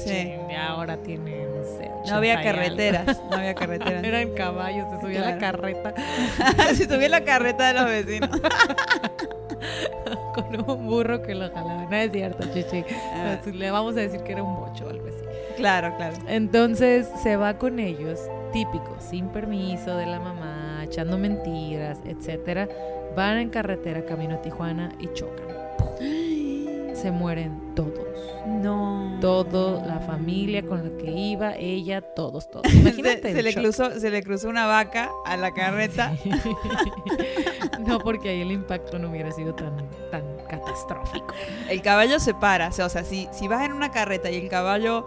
[0.04, 0.32] sí.
[0.58, 2.52] ahora tiene, no sé, No había 80 y algo.
[2.52, 3.22] carreteras.
[3.30, 4.04] No había carreteras.
[4.04, 5.94] Eran caballos, se subía la carreta
[6.74, 8.30] Se subió la carreta de los vecinos.
[10.34, 11.84] con un burro que lo jalaba.
[11.90, 12.84] No es cierto, Chichi.
[13.14, 15.24] Ah, Le vamos a decir que era un bocho o algo así.
[15.56, 16.16] claro, claro.
[16.26, 18.18] Entonces se va con ellos,
[18.52, 22.68] típico, sin permiso de la mamá, echando mentiras, etcétera.
[23.16, 25.46] Van en carretera camino a Tijuana y chocan.
[26.94, 28.11] Se mueren todos.
[28.62, 29.18] No.
[29.20, 32.66] Todo, la familia con la que iba, ella, todos, todos.
[32.70, 33.32] Se, Imagínate.
[33.32, 36.12] se el le cruzó, se le cruzó una vaca a la carreta.
[37.86, 39.76] no, porque ahí el impacto no hubiera sido tan,
[40.10, 41.26] tan catastrófico.
[41.68, 42.68] El caballo se para.
[42.68, 45.06] O sea, si, si vas en una carreta y el caballo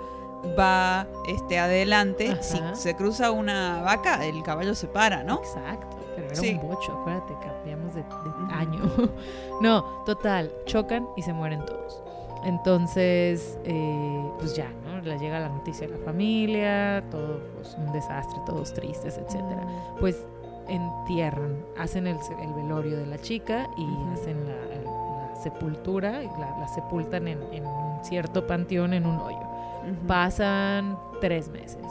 [0.57, 2.43] va este, adelante, Ajá.
[2.43, 5.39] si se cruza una vaca, el caballo se para, ¿no?
[5.39, 6.59] Exacto, pero era Sí.
[6.61, 8.79] un bocho, acuérdate, cambiamos de, de año.
[9.61, 12.03] no, total, chocan y se mueren todos.
[12.45, 15.01] Entonces, eh, pues ya, ¿no?
[15.01, 19.65] Le llega la noticia a la familia, todo pues, un desastre, todos tristes, etcétera.
[19.99, 20.25] Pues
[20.67, 24.11] entierran, hacen el, el velorio de la chica y Ujú.
[24.13, 29.37] hacen la, la sepultura, la, la sepultan en, en un cierto panteón en un hoyo.
[29.37, 30.07] Ujú.
[30.07, 31.83] Pasan tres meses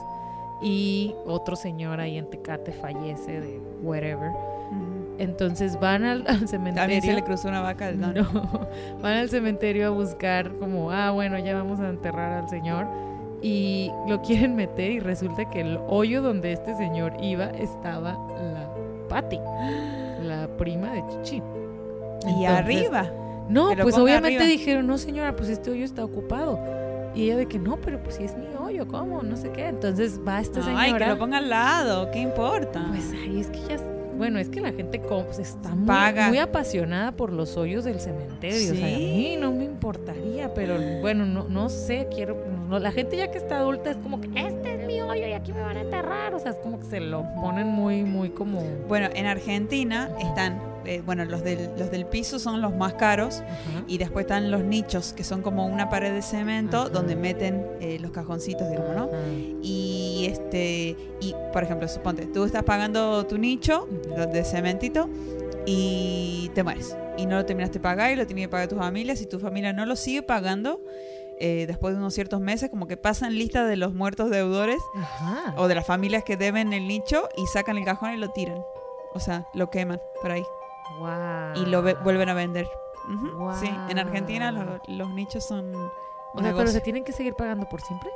[0.62, 4.93] y otro señor ahí en Tecate fallece de whatever Ujú.
[5.18, 6.82] Entonces van al, al cementerio.
[6.82, 8.14] También se le cruzó una vaca del don.
[8.14, 8.68] No,
[9.02, 12.86] van al cementerio a buscar como, ah, bueno, ya vamos a enterrar al señor.
[13.42, 18.70] Y lo quieren meter y resulta que el hoyo donde este señor iba estaba la
[19.08, 19.38] Patty,
[20.22, 21.42] la prima de Chichi.
[22.40, 23.10] Y arriba.
[23.50, 24.50] No, pues obviamente arriba.
[24.50, 26.58] dijeron, no señora, pues este hoyo está ocupado.
[27.14, 29.22] Y ella de que no, pero pues si es mi hoyo, ¿cómo?
[29.22, 29.68] No sé qué.
[29.68, 30.82] Entonces va esta señora.
[30.82, 32.86] Ay, que lo ponga al lado, ¿qué importa?
[32.88, 33.76] Pues ay, es que ya,
[34.16, 36.28] bueno, es que la gente pues, está muy, Paga.
[36.28, 38.72] muy apasionada por los hoyos del cementerio.
[38.72, 38.94] O sea, a Sí.
[38.96, 42.36] mí no me importaría, pero bueno, no, no sé, quiero,
[42.68, 45.32] no, la gente ya que está adulta es como que este es mi hoyo y
[45.32, 46.34] aquí me van a enterrar.
[46.34, 48.62] O sea, es como que se lo ponen muy, muy como.
[48.88, 53.42] Bueno, en Argentina están, eh, bueno, los del, los del piso son los más caros
[53.86, 56.88] y después están los nichos, que son como una pared de cemento Ajá.
[56.90, 59.10] donde meten eh, los cajoncitos, digamos, ¿no?
[59.62, 63.88] Y este, y por ejemplo, suponte, tú estás pagando tu nicho
[64.32, 65.08] de cementito
[65.66, 66.96] y te mueres.
[67.16, 69.16] Y no lo terminaste de pagar y lo tiene que pagar tu familia.
[69.16, 70.80] Si tu familia no lo sigue pagando,
[71.38, 75.54] eh, después de unos ciertos meses, como que pasan lista de los muertos deudores Ajá.
[75.56, 78.58] o de las familias que deben el nicho y sacan el cajón y lo tiran.
[79.14, 80.42] O sea, lo queman por ahí
[81.56, 82.68] Y lo ve- vuelven a vender.
[83.60, 87.68] Sí, en Argentina lo- los nichos son O sea, pero se tienen que seguir pagando
[87.68, 88.10] por siempre.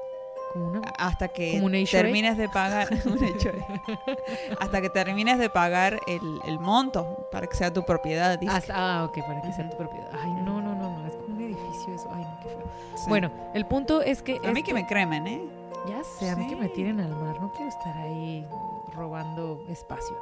[0.55, 0.81] Como una.
[0.97, 1.67] hasta que como
[2.01, 2.89] termines de pagar
[4.61, 8.39] hasta que termines de pagar el, el monto para que sea tu propiedad.
[8.49, 10.09] Hasta- ah, ok, para que sea tu propiedad.
[10.19, 11.07] Ay, no, no, no, no.
[11.07, 12.09] Es como un edificio eso.
[12.15, 12.65] Ay, no, qué feo.
[12.97, 13.05] Sí.
[13.09, 14.41] Bueno, el punto es que.
[14.43, 15.43] a mí que me cremen, ¿eh?
[15.87, 18.47] Ya sé, a mí que me tiren al mar, no quiero estar ahí
[18.95, 20.17] robando espacio.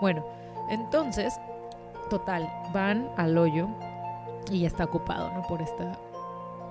[0.00, 0.24] Bueno,
[0.70, 1.38] entonces,
[2.08, 3.68] total, van al hoyo
[4.50, 5.42] y ya está ocupado, ¿no?
[5.42, 5.98] Por esta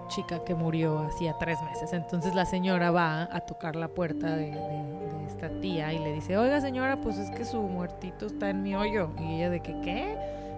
[0.08, 1.92] chica que murió hacía tres meses.
[1.94, 6.12] Entonces la señora va a tocar la puerta de, de- de esta tía y le
[6.14, 9.10] dice, oiga señora, pues es que su muertito está en mi hoyo.
[9.20, 10.16] Y ella de que, ¿qué?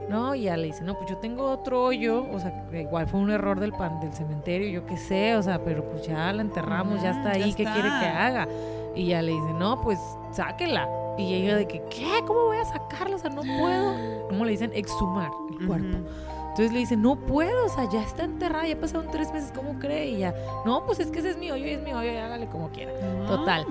[0.09, 3.19] No, y ella le dice, no, pues yo tengo otro hoyo, o sea, igual fue
[3.19, 6.41] un error del pan del cementerio, yo qué sé, o sea, pero pues ya la
[6.41, 7.73] enterramos, ya Mm, está ya ahí, ¿qué está.
[7.73, 8.47] quiere que haga?
[8.95, 9.99] Y ella le dice, no, pues
[10.31, 10.87] sáquela.
[11.17, 12.21] Y ella de que, ¿qué?
[12.27, 13.15] ¿Cómo voy a sacarla?
[13.15, 13.93] O sea, no puedo.
[14.29, 14.71] ¿Cómo le dicen?
[14.73, 15.87] Exhumar el cuerpo.
[15.97, 16.07] Ujú.
[16.49, 19.77] Entonces le dice, no puedo, o sea, ya está enterrada, ya pasaron tres meses, ¿cómo
[19.77, 20.07] cree?
[20.11, 20.33] Y ya,
[20.65, 22.69] no, pues es que ese es mi hoyo y es mi hoyo, y hágale como
[22.69, 22.93] quiera.
[23.27, 23.65] Total.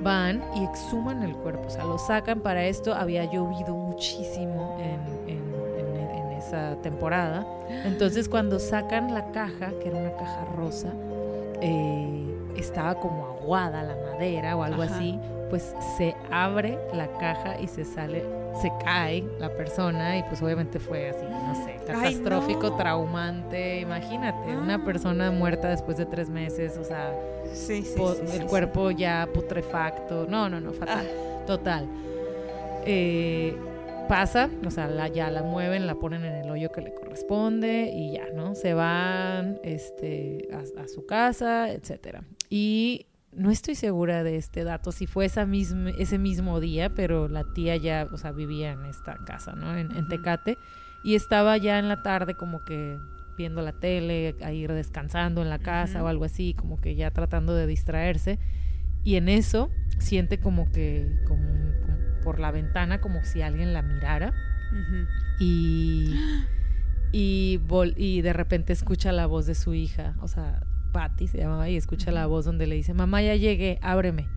[0.00, 2.94] Van y exhuman el cuerpo, o sea, lo sacan para esto.
[2.94, 7.44] Había llovido muchísimo en, en- en- en esa temporada.
[7.84, 10.92] Entonces, cuando sacan la caja, que era una caja rosa,
[11.60, 14.94] eh, estaba como aguada la madera o algo Ajá.
[14.96, 15.18] así,
[15.50, 18.24] pues se abre la caja y se sale,
[18.62, 22.76] se cae la persona y pues obviamente fue así, no sé, Ay, catastrófico, no.
[22.76, 24.84] traumante, imagínate, una Ah.
[24.84, 27.12] persona muerta después de tres meses, o sea,
[27.52, 30.26] Sí, sí, po- sí, sí, el cuerpo ya putrefacto.
[30.28, 31.06] No, no, no, fatal.
[31.46, 31.88] Total.
[32.86, 33.56] Eh,
[34.08, 37.90] pasa, o sea, la, ya la mueven, la ponen en el hoyo que le corresponde
[37.94, 38.54] y ya, ¿no?
[38.54, 42.22] Se van este, a, a su casa, etcétera.
[42.48, 47.28] Y no estoy segura de este dato, si fue esa misma, ese mismo día, pero
[47.28, 49.76] la tía ya, o sea, vivía en esta casa, ¿no?
[49.76, 50.08] En.
[50.08, 50.58] Tecate.
[51.04, 52.98] Y estaba ya en la tarde como que
[53.38, 57.10] viendo la tele, a ir descansando en la casa o algo así, como que ya
[57.10, 58.38] tratando de distraerse.
[59.02, 61.48] Y en eso siente como que, como,
[61.82, 64.34] como por la ventana, como si alguien la mirara.
[65.38, 66.14] Y,
[67.12, 70.60] y, vol- y de repente escucha la voz de su hija, o sea,
[70.92, 74.28] Patty se llamaba, y escucha la voz donde le dice, mamá, ya llegué, ábreme.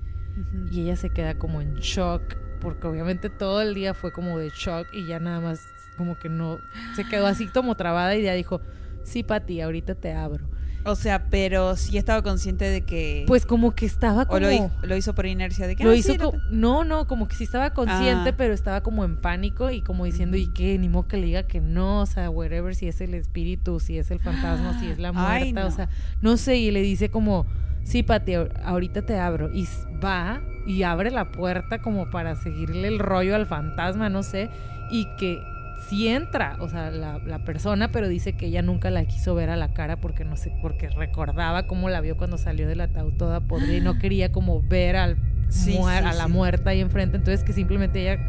[0.72, 2.22] Y ella se queda como en shock,
[2.60, 5.62] porque obviamente todo el día fue como de shock y ya nada más
[5.97, 6.58] como que no,
[6.95, 8.62] se quedó así como trabada y ya dijo,
[9.04, 10.49] sí, Patty, ahorita te abro.
[10.86, 13.24] O sea, pero sí estaba consciente de que...
[13.28, 14.40] Pues como que estaba o como...
[14.42, 15.84] lo, hi- lo hizo por inercia de que...
[15.86, 18.36] Lo "Ah, hizo sí, co- no, no, como que sí estaba consciente, Ah.
[18.38, 20.78] pero estaba como en pánico y como diciendo, ¿y qué?
[20.78, 23.98] Ni modo que le diga que no, o sea, whatever, si es el espíritu, si
[23.98, 25.88] es el fantasma, si es la muerta, Ay, o sea,
[26.22, 27.46] no sé, y le dice como,
[27.84, 29.50] sí, Pati, ahor- ahorita te abro.
[29.54, 29.68] Y
[30.04, 34.50] va y abre la puerta como para seguirle el rollo al fantasma, no sé,
[34.92, 35.42] y que
[35.90, 39.50] sí entra, o sea, la, la persona, pero dice que ella nunca la quiso ver
[39.50, 43.14] a la cara porque no sé, porque recordaba cómo la vio cuando salió del ataúd
[43.18, 45.18] toda podrida y no quería como ver al
[45.50, 46.32] Sí, muer- sí, a la sí.
[46.32, 48.20] muerta ahí enfrente, entonces que simplemente ella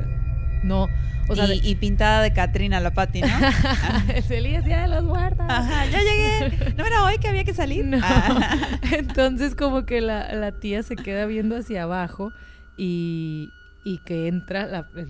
[0.62, 0.88] no,
[1.28, 3.28] o sea, y, y pintada de Katrina la Patti, ¿no?
[4.28, 5.44] feliz día de los muertos.
[5.48, 6.74] Ajá, ya llegué.
[6.76, 7.84] ¿No era hoy que había que salir?
[7.84, 7.98] No.
[8.02, 8.78] Ah.
[8.92, 12.32] Entonces como que la, la tía se queda viendo hacia abajo
[12.78, 13.50] y,
[13.84, 15.04] y que entra la, la,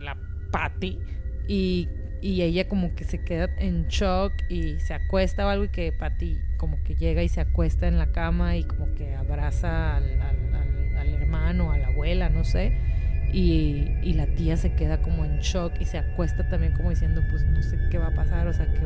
[0.00, 0.16] la
[0.50, 0.98] Patty
[1.48, 1.88] y,
[2.20, 5.92] y ella como que se queda en shock y se acuesta o algo y que
[5.92, 10.04] Patty como que llega y se acuesta en la cama y como que abraza al,
[10.20, 12.72] al- al- al hermano, a la abuela, no sé.
[13.32, 17.20] Y, y, la tía se queda como en shock y se acuesta también como diciendo,
[17.28, 18.80] pues no sé qué va a pasar, o sea, que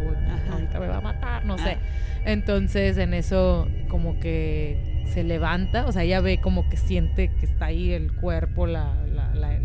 [0.50, 1.76] ahorita me va a matar, no sé.
[1.76, 2.22] Ah.
[2.24, 7.46] Entonces en eso como que se levanta, o sea, ella ve como que siente que
[7.46, 9.58] está ahí el cuerpo, la, la, la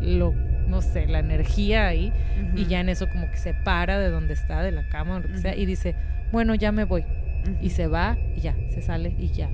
[0.00, 0.32] lo,
[0.70, 2.12] no sé, la energía ahí,
[2.54, 5.20] y ya en eso como que se para de donde está, de la cama o
[5.20, 5.94] lo que sea, y dice,
[6.32, 7.04] bueno, ya me voy.
[7.60, 9.48] Y se va y ya, se sale y ya.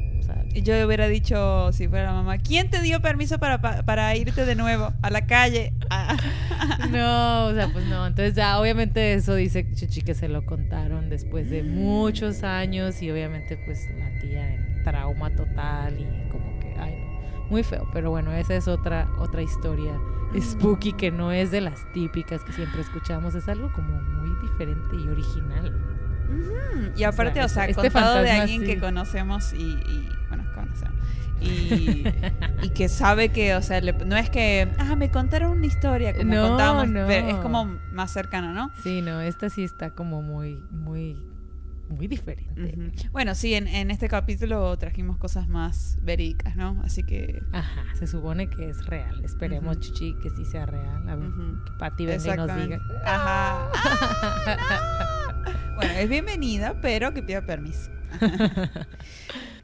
[0.53, 4.57] y yo hubiera dicho, si fuera mamá, ¿quién te dio permiso para, para irte de
[4.57, 5.73] nuevo a la calle?
[5.89, 6.17] Ah.
[6.91, 8.07] no, o sea, pues no.
[8.07, 13.11] Entonces ya, obviamente eso dice Chuchi que se lo contaron después de muchos años y
[13.11, 16.97] obviamente pues la tía en trauma total y como que, ay,
[17.51, 17.89] muy feo.
[17.93, 19.93] Pero bueno, esa es otra, otra historia
[20.41, 23.35] spooky que no es de las típicas que siempre escuchamos.
[23.35, 25.75] Es algo como muy diferente y original.
[26.97, 29.77] Y aparte, o sea, este contado de alguien que conocemos y,
[30.29, 30.95] bueno, conocemos.
[31.41, 32.05] Y,
[32.63, 36.35] y, que sabe que, o sea, no es que, ah, me contaron una historia, como
[36.35, 37.09] no, contamos, no.
[37.11, 38.71] es como más cercano, ¿no?
[38.83, 41.17] Sí, no, esta sí está como muy, muy,
[41.89, 43.09] muy diferente.
[43.13, 46.81] Bueno, sí, en, en, este capítulo trajimos cosas más verídicas, ¿no?
[46.85, 47.41] Así que...
[47.53, 49.25] Ajá, se supone que es real.
[49.25, 51.09] Esperemos, Chichi, que sí sea real.
[51.09, 51.29] A ver,
[51.65, 52.81] que Pati nos diga.
[53.05, 53.71] Ajá.
[55.77, 57.91] Bueno, es bienvenida, pero que pida permiso.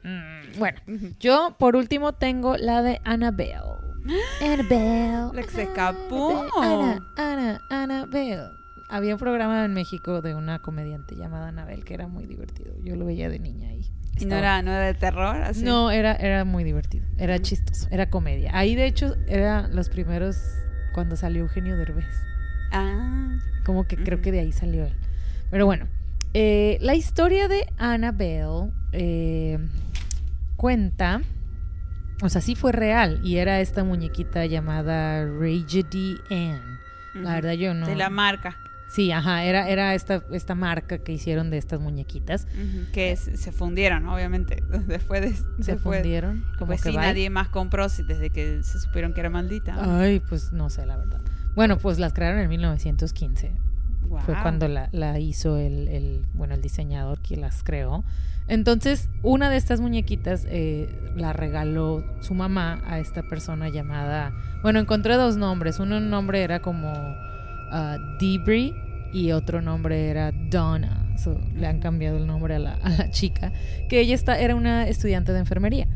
[0.05, 0.81] Mm, bueno,
[1.21, 3.77] yo por último tengo la de Annabelle.
[4.41, 5.33] Annabelle.
[5.33, 6.45] La que se escapó.
[6.61, 8.49] Ana, Ana, Annabelle.
[8.93, 12.75] Había un programa en México de una comediante llamada Annabelle que era muy divertido.
[12.83, 13.91] Yo lo veía de niña ahí.
[14.19, 15.37] ¿Y no era, no era de terror?
[15.37, 15.63] Así?
[15.63, 17.03] No, era, era muy divertido.
[17.17, 17.87] Era chistoso.
[17.89, 18.51] Era comedia.
[18.53, 20.37] Ahí, de hecho, eran los primeros
[20.93, 22.05] cuando salió Eugenio Derbez.
[22.71, 23.39] Ah.
[23.65, 24.93] Como que creo que de ahí salió él.
[25.49, 25.87] Pero bueno,
[26.35, 29.57] eh, la historia de Annabelle eh,
[30.55, 31.23] cuenta,
[32.21, 36.77] o sea, sí fue real y era esta muñequita llamada Raggedy Ann.
[37.15, 37.87] La verdad yo no.
[37.87, 38.55] De la marca.
[38.93, 42.47] Sí, ajá, era, era esta, esta marca que hicieron de estas muñequitas.
[42.91, 45.63] Que se fundieron, obviamente, después de...
[45.63, 46.45] ¿Se fundieron?
[46.59, 49.75] Como pues que sí, nadie más compró desde que se supieron que era maldita.
[49.79, 51.21] Ay, pues no sé, la verdad.
[51.55, 53.51] Bueno, pues las crearon en 1915.
[54.27, 58.03] Fue cuando la, hizo el, bueno, el diseñador que las creó.
[58.47, 64.33] Entonces, una de estas muñequitas eh, la regaló su mamá a esta persona llamada.
[64.61, 65.79] Bueno, encontré dos nombres.
[65.79, 68.73] Uno nombre era como uh, Debris
[69.13, 71.15] y otro nombre era Donna.
[71.55, 73.51] le han cambiado el nombre a la, chica.
[73.87, 75.87] Que ella está, era una estudiante de enfermería.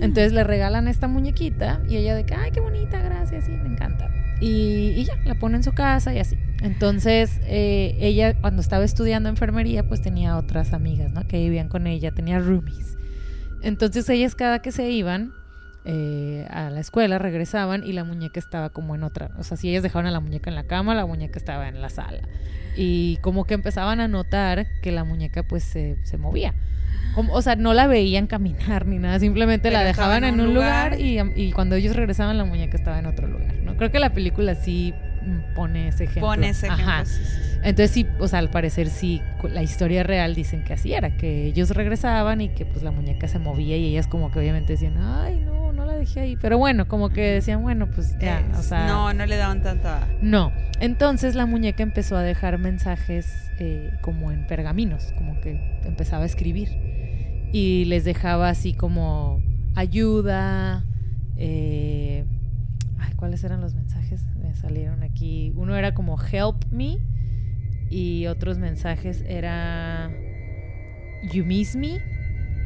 [0.00, 3.68] Entonces le regalan esta muñequita y ella de que, ay, qué bonita, gracias, sí, me
[3.68, 4.10] encanta.
[4.40, 6.36] Y, ya, la pone en su casa y así.
[6.60, 11.26] Entonces, eh, ella cuando estaba estudiando enfermería, pues tenía otras amigas, ¿no?
[11.26, 12.98] Que vivían con ella, tenía roomies.
[13.62, 15.32] Entonces ellas cada que se iban
[15.84, 19.30] eh, a la escuela regresaban y la muñeca estaba como en otra.
[19.38, 21.80] O sea, si ellas dejaban a la muñeca en la cama, la muñeca estaba en
[21.80, 22.22] la sala.
[22.76, 26.54] Y como que empezaban a notar que la muñeca pues se, se movía
[27.30, 31.52] o sea, no la veían caminar ni nada, simplemente la dejaban en un lugar, y,
[31.52, 33.76] cuando ellos regresaban la muñeca estaba en otro lugar, ¿no?
[33.76, 34.94] Creo que la película sí
[35.54, 36.22] pone ese ejemplo.
[36.22, 37.10] Pone ese ejemplo.
[37.62, 41.46] Entonces sí, o sea, al parecer sí, la historia real dicen que así era, que
[41.46, 44.98] ellos regresaban y que pues la muñeca se movía y ellas como que obviamente decían,
[44.98, 46.36] ay, no, no la dejé ahí.
[46.36, 48.86] Pero bueno, como que decían, bueno, pues ya, o sea...
[48.86, 50.06] No, no le daban tanta...
[50.20, 50.52] No.
[50.80, 56.26] Entonces la muñeca empezó a dejar mensajes eh, como en pergaminos, como que empezaba a
[56.26, 56.68] escribir
[57.54, 59.40] y les dejaba así como
[59.76, 60.84] ayuda.
[61.36, 62.24] Eh,
[63.16, 64.26] ¿Cuáles eran los mensajes?
[64.54, 65.52] Me salieron aquí.
[65.56, 66.98] Uno era como help me
[67.90, 70.10] y otros mensajes era
[71.32, 71.98] you miss me.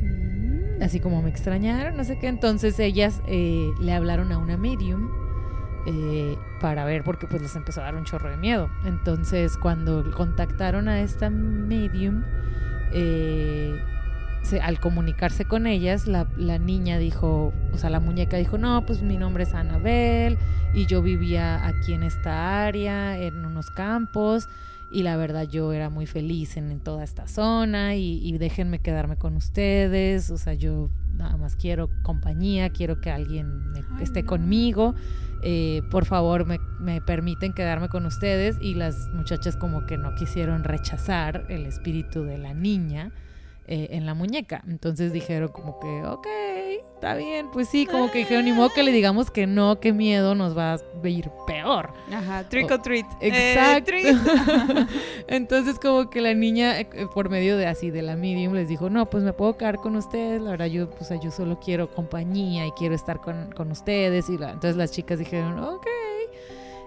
[0.03, 0.83] Mm.
[0.83, 2.29] Así como me extrañaron, no sé qué.
[2.29, 5.11] Entonces ellas eh, le hablaron a una medium
[5.87, 8.71] eh, para ver porque pues les empezó a dar un chorro de miedo.
[8.85, 12.23] Entonces cuando contactaron a esta medium,
[12.93, 13.81] eh,
[14.53, 16.27] al comunicarse con ellas, la,
[16.59, 20.39] niña dijo, o sea, la muñeca dijo, no, pues mi nombre es Anabel
[20.75, 24.49] y yo vivía aquí en esta área, en unos campos,
[24.91, 29.37] y la verdad yo era muy feliz en, toda esta zona y, déjenme quedarme con
[29.37, 34.95] ustedes, o sea, yo nada más quiero compañía, quiero que alguien esté conmigo.
[35.43, 40.17] Eh, por favor me, me, permiten quedarme con ustedes y las muchachas como que no
[40.17, 43.13] quisieron rechazar el espíritu de la niña
[43.69, 44.63] eh, en la muñeca.
[44.67, 46.27] Entonces dijeron como que, ok,
[46.95, 49.93] está bien, pues sí, como que dijeron, ni modo que le digamos que no, qué
[49.93, 51.93] miedo, nos va a ir peor.
[52.11, 53.05] Ajá, trick or treat.
[53.21, 53.93] Eh, exacto.
[55.29, 58.89] Entonces como que la niña, eh, por medio de así, de la medium, les dijo,
[58.89, 62.67] no, pues me puedo quedar con ustedes, la verdad yo, pues yo solo quiero compañía
[62.67, 64.31] y quiero estar con, con ustedes.
[64.31, 65.87] Y la, entonces las chicas dijeron, ok.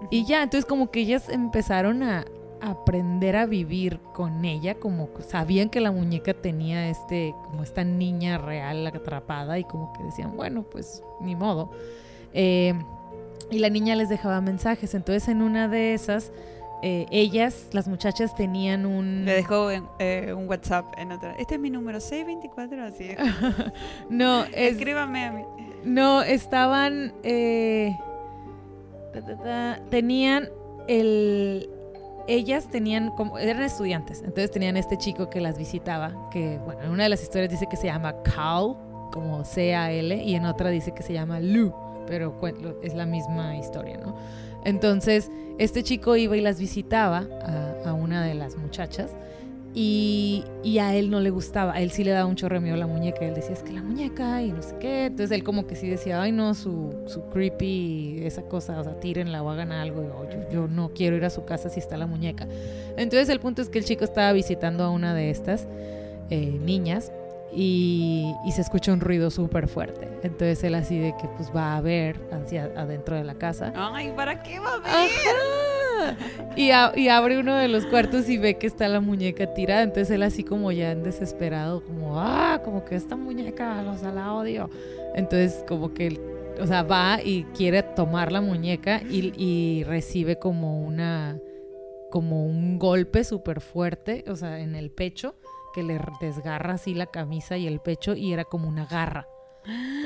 [0.10, 2.26] Y ya, entonces como que ellas empezaron a,
[2.62, 8.38] aprender a vivir con ella, como sabían que la muñeca tenía este, como esta niña
[8.38, 11.72] real atrapada y como que decían, bueno, pues ni modo.
[12.34, 12.74] Eh,
[13.50, 16.32] y la niña les dejaba mensajes, entonces en una de esas,
[16.84, 19.26] eh, ellas, las muchachas tenían un...
[19.26, 21.36] Le dejó eh, un WhatsApp en otra.
[21.38, 23.10] Este es mi número 624, así.
[24.10, 25.44] no, escríbame a mí.
[25.84, 27.14] No, estaban...
[29.90, 30.48] tenían
[30.88, 31.70] el
[32.28, 36.92] ellas tenían como eran estudiantes, entonces tenían este chico que las visitaba, que bueno, en
[36.92, 38.76] una de las historias dice que se llama Cal,
[39.12, 41.74] como C A L, y en otra dice que se llama Lu,
[42.08, 42.36] pero
[42.82, 44.16] es la misma historia, ¿no?
[44.64, 47.26] Entonces, este chico iba y las visitaba
[47.86, 49.12] a una de las muchachas
[49.74, 50.44] y,
[50.80, 53.24] a él no le gustaba, a él sí le daba un chorro de la muñeca,
[53.24, 55.76] y él decía, es que la muñeca y no sé qué, entonces él como que
[55.76, 60.04] sí decía, ay no, su, su creepy, esa cosa, o sea, tírenla o hagan algo,
[60.30, 62.48] yo, yo, no quiero ir a su casa si está la muñeca.
[62.98, 65.68] Entonces el punto es que el chico estaba visitando a una de estas
[66.30, 67.12] eh, niñas
[67.54, 70.08] y, y, se escucha un ruido súper fuerte.
[70.24, 73.74] Entonces él así de que pues va a ver hacia adentro de la casa.
[73.76, 75.12] Ay, ¿para qué va a ver?
[76.56, 79.84] Y, abre uno de los cuartos y ve que está la muñeca tirada.
[79.84, 84.34] Entonces él así como ya en desesperado, como, ah, como que esta muñeca, sea, la
[84.34, 84.70] odio.
[85.16, 86.20] Entonces como que,
[86.60, 91.40] o sea, va y quiere tomar la muñeca y, y recibe como una,
[92.10, 95.36] como un golpe súper fuerte, o sea, en el pecho,
[95.74, 99.28] que le desgarra así la camisa y el pecho y era como una garra.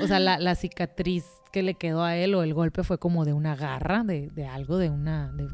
[0.02, 1.26] O sea, la, la cicatriz
[1.56, 4.46] que le quedó a él o el golpe fue como de una garra, de, de
[4.46, 5.32] algo, de una...
[5.32, 5.48] De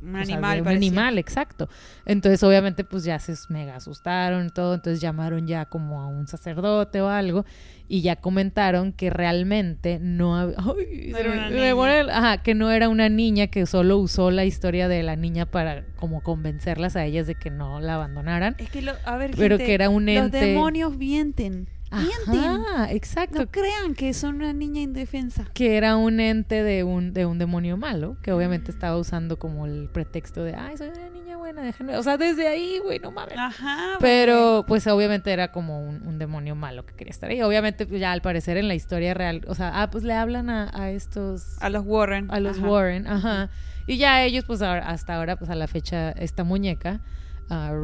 [0.00, 0.60] un animal.
[0.60, 1.68] un animal, exacto.
[2.06, 7.00] Entonces obviamente pues ya se mega asustaron todo, entonces llamaron ya como a un sacerdote
[7.00, 7.44] o algo
[7.88, 14.30] y ya comentaron que realmente no, ajá, que no era una niña que solo usó
[14.30, 18.54] la historia de la niña para como convencerlas a ellas de que no la abandonaran.
[18.58, 20.38] Es que a ver, pero que era un ente.
[20.38, 21.66] Los demonios mienten.
[21.90, 23.40] Ah, exacto.
[23.40, 25.46] No crean que son una niña indefensa.
[25.54, 29.66] Que era un ente de un, de un demonio malo, que obviamente estaba usando como
[29.66, 31.96] el pretexto de, ay, soy una niña buena, déjenme.
[31.96, 33.36] O sea, desde ahí, güey, no mames.
[33.36, 33.96] Ajá.
[34.00, 37.40] Pero, pues obviamente era como un, demonio malo que quería estar ahí.
[37.40, 40.50] Obviamente, pues, ya al parecer en la historia real, o sea, ah, pues le hablan
[40.50, 41.56] a, estos.
[41.60, 42.30] A los Warren.
[42.30, 43.48] A los Warren, ajá.
[43.86, 47.00] Y ya ellos, pues hasta ahora, pues a la fecha, esta muñeca,
[47.48, 47.74] uh,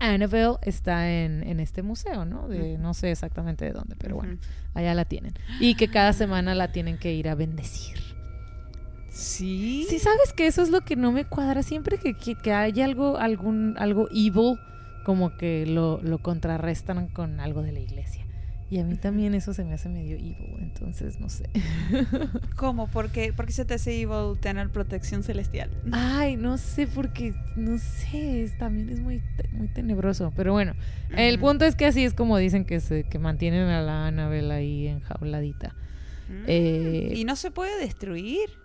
[0.00, 2.48] Annabelle está en, en, este museo, ¿no?
[2.48, 4.38] De, no sé exactamente de dónde, pero bueno,
[4.74, 5.34] allá la tienen.
[5.60, 7.98] Y que cada semana la tienen que ir a bendecir.
[9.10, 9.86] Sí.
[9.88, 11.62] Sí, sabes que eso es lo que no me cuadra.
[11.62, 14.58] Siempre que, que, que hay algo, algún, algo evil,
[15.04, 18.24] como que lo, lo contrarrestan con algo de la iglesia.
[18.70, 21.50] Y a mí también eso se me hace medio evil, entonces no sé.
[22.56, 22.86] ¿Cómo?
[22.86, 25.70] ¿Por qué, ¿Por qué se te hace evil tener protección celestial?
[25.90, 30.32] Ay, no sé, porque, no sé, también es muy, muy tenebroso.
[30.36, 30.74] Pero bueno,
[31.16, 34.52] el punto es que así es como dicen que, se, que mantienen a la Annabelle
[34.52, 35.74] ahí enjauladita.
[36.28, 36.44] Mm.
[36.46, 38.59] Eh, ¿Y no se puede destruir?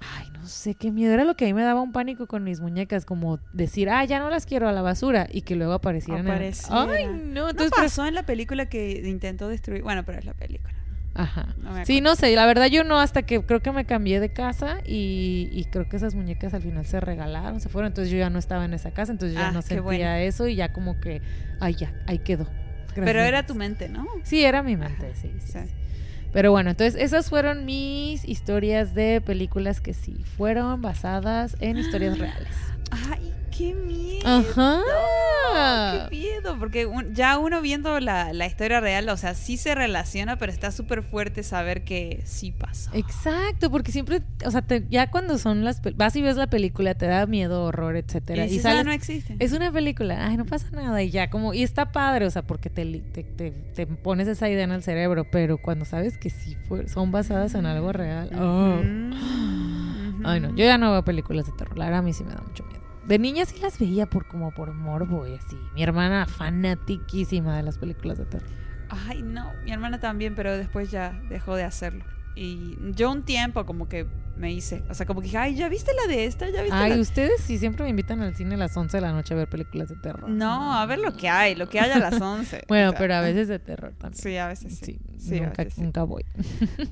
[0.00, 1.12] Ay, no sé qué miedo.
[1.12, 4.04] Era lo que a mí me daba un pánico con mis muñecas, como decir, ah,
[4.04, 6.28] ya no las quiero a la basura y que luego aparecieran.
[6.70, 7.50] Ay, no.
[7.50, 9.82] Entonces, pasó en la película que intentó destruir.
[9.82, 10.74] Bueno, pero es la película.
[11.14, 11.54] Ajá.
[11.84, 12.34] sí, no sé.
[12.34, 15.96] La verdad, yo no, hasta que creo que me cambié de casa y, creo que
[15.96, 17.88] esas muñecas al final se regalaron, se fueron.
[17.88, 20.54] Entonces yo ya no estaba en esa casa, entonces ya ah, no sentía eso y
[20.54, 21.20] ya como que,
[21.60, 22.48] ay, ya, ahí quedó.
[22.94, 24.06] Pero era tu mente, ¿no?
[24.24, 25.32] Sí, era mi mente, sí.
[25.44, 25.58] sí.
[26.32, 32.18] Pero bueno, entonces esas fueron mis historias de películas que sí fueron basadas en historias
[32.18, 32.54] reales.
[32.90, 34.10] Ay, qué miedo.
[34.24, 36.08] Ajá.
[36.08, 40.52] qué miedo, porque ya uno viendo la, historia real, o sea, sí se relaciona, pero
[40.52, 42.90] está súper fuerte saber que sí pasó.
[42.94, 47.06] Exacto, porque siempre, o sea, ya cuando son las, vas y ves la película, te
[47.06, 48.46] da miedo, horror, etcétera.
[48.46, 49.36] Y, y no existe.
[49.38, 52.42] Es una película, ay, no pasa nada, y ya como, y está padre, o sea,
[52.42, 56.56] porque te, te, te, pones esa idea en el cerebro, pero cuando sabes que sí
[56.86, 58.80] son basadas en algo real, oh.
[60.24, 62.32] Ay, no, yo ya no veo películas de terror, la verdad a mí sí me
[62.34, 62.80] da mucho miedo.
[63.06, 65.56] De niña sí las veía por como por morbo y así.
[65.74, 68.48] Mi hermana fanatiquísima de las películas de terror.
[68.88, 72.04] Ay, no, mi hermana también, pero después ya dejó de hacerlo.
[72.36, 74.06] Y yo un tiempo como que
[74.36, 74.82] me hice.
[74.88, 76.48] O sea, como que dije, ay, ¿ya viste la de esta?
[76.48, 79.00] ¿Ya viste Ay, la ustedes sí siempre me invitan al cine a las 11 de
[79.00, 80.28] la noche a ver películas de terror.
[80.28, 82.64] No, a ver lo que hay, lo que hay a las 11.
[82.68, 84.22] Bueno, O sea, pero a veces de terror también.
[84.22, 84.98] Sí, a veces sí.
[85.18, 85.82] Sí, Sí, a nunca, veces sí.
[85.82, 86.24] nunca voy.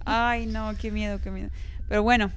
[0.04, 1.50] Ay, no, qué miedo, qué miedo.
[1.88, 2.30] Pero bueno,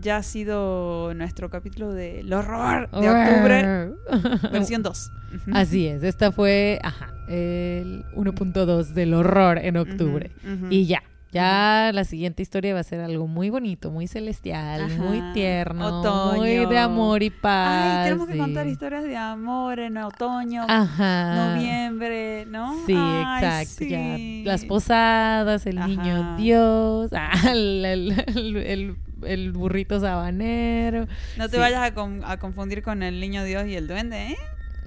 [0.00, 3.92] ya ha sido nuestro capítulo del horror de octubre,
[4.52, 5.10] versión 2.
[5.36, 5.50] Ujú.
[5.56, 10.30] Así es, esta fue, ajá, el 1.2 del horror en octubre.
[10.70, 14.96] Y ya, ya la siguiente historia va a ser algo muy bonito, muy celestial, Ajá.
[15.02, 16.36] muy tierno, Otoño.
[16.40, 17.96] muy de amor y paz.
[17.98, 21.54] Ay, tenemos que contar historias de amor en otoño, Ajá.
[21.54, 22.74] noviembre, ¿no?
[22.86, 23.84] Sí, Ay, exacto.
[23.84, 25.88] Ya las posadas, el Ajá.
[25.88, 31.06] niño Dios, ah, el, el- el- el- el burrito sabanero.
[31.36, 31.60] No te sí.
[31.60, 34.36] vayas a, con- a confundir con el niño Dios y el duende, ¿eh?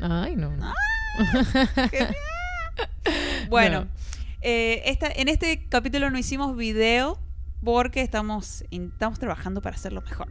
[0.01, 0.51] Ay, no.
[0.57, 0.73] no.
[3.49, 3.87] Bueno, No.
[4.41, 7.19] eh, esta, en este capítulo no hicimos video
[7.63, 10.27] porque estamos, estamos trabajando para hacerlo mejor.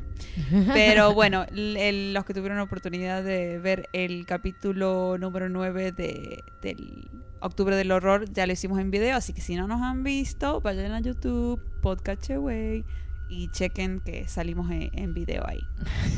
[0.72, 6.38] Pero bueno, el- los que tuvieron la oportunidad de ver el capítulo número 9 de,
[6.62, 10.04] del Octubre del Horror, ya lo hicimos en video, así que si no nos han
[10.04, 12.84] visto, vayan a YouTube, Podcast Away
[13.28, 15.60] y chequen que salimos en, en video ahí.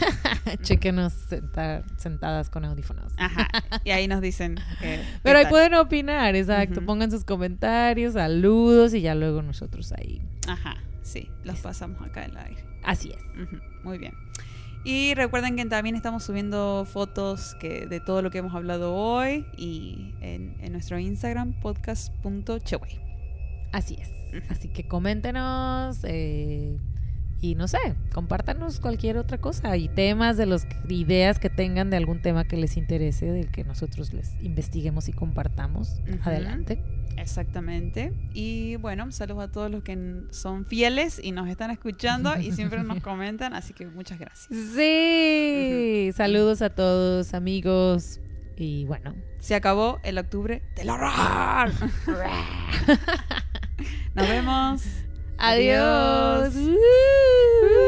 [0.62, 3.12] Chequenos senta- sentadas con audífonos.
[3.16, 3.48] Ajá.
[3.84, 5.02] Y ahí nos dicen que...
[5.22, 5.50] Pero ahí tal.
[5.50, 6.84] pueden opinar, exacto.
[6.84, 10.20] Pongan sus comentarios, saludos y ya luego nosotros ahí.
[10.46, 12.64] Ajá, sí, los pasamos acá en el aire.
[12.82, 13.48] Así es.
[13.84, 14.14] Muy bien.
[14.84, 19.44] Y recuerden que también estamos subiendo fotos que, de todo lo que hemos hablado hoy
[19.56, 23.00] y en, en nuestro Instagram, podcast.cheway.
[23.72, 24.08] Así es.
[24.50, 26.78] Así que coméntenos eh,
[27.40, 27.78] y no sé,
[28.12, 32.56] compártanos cualquier otra cosa y temas de las ideas que tengan de algún tema que
[32.56, 36.00] les interese, del que nosotros les investiguemos y compartamos.
[36.22, 36.82] Adelante.
[37.16, 38.12] Exactamente.
[38.32, 42.82] Y bueno, saludos a todos los que son fieles y nos están escuchando y siempre
[42.82, 44.48] nos comentan, así que muchas gracias.
[44.74, 48.20] Sí, saludos a todos amigos
[48.56, 51.70] y bueno, Se acabó el octubre del horror.
[54.14, 54.82] Nos vemos.
[55.38, 56.56] Adiós.
[56.56, 57.87] Uh.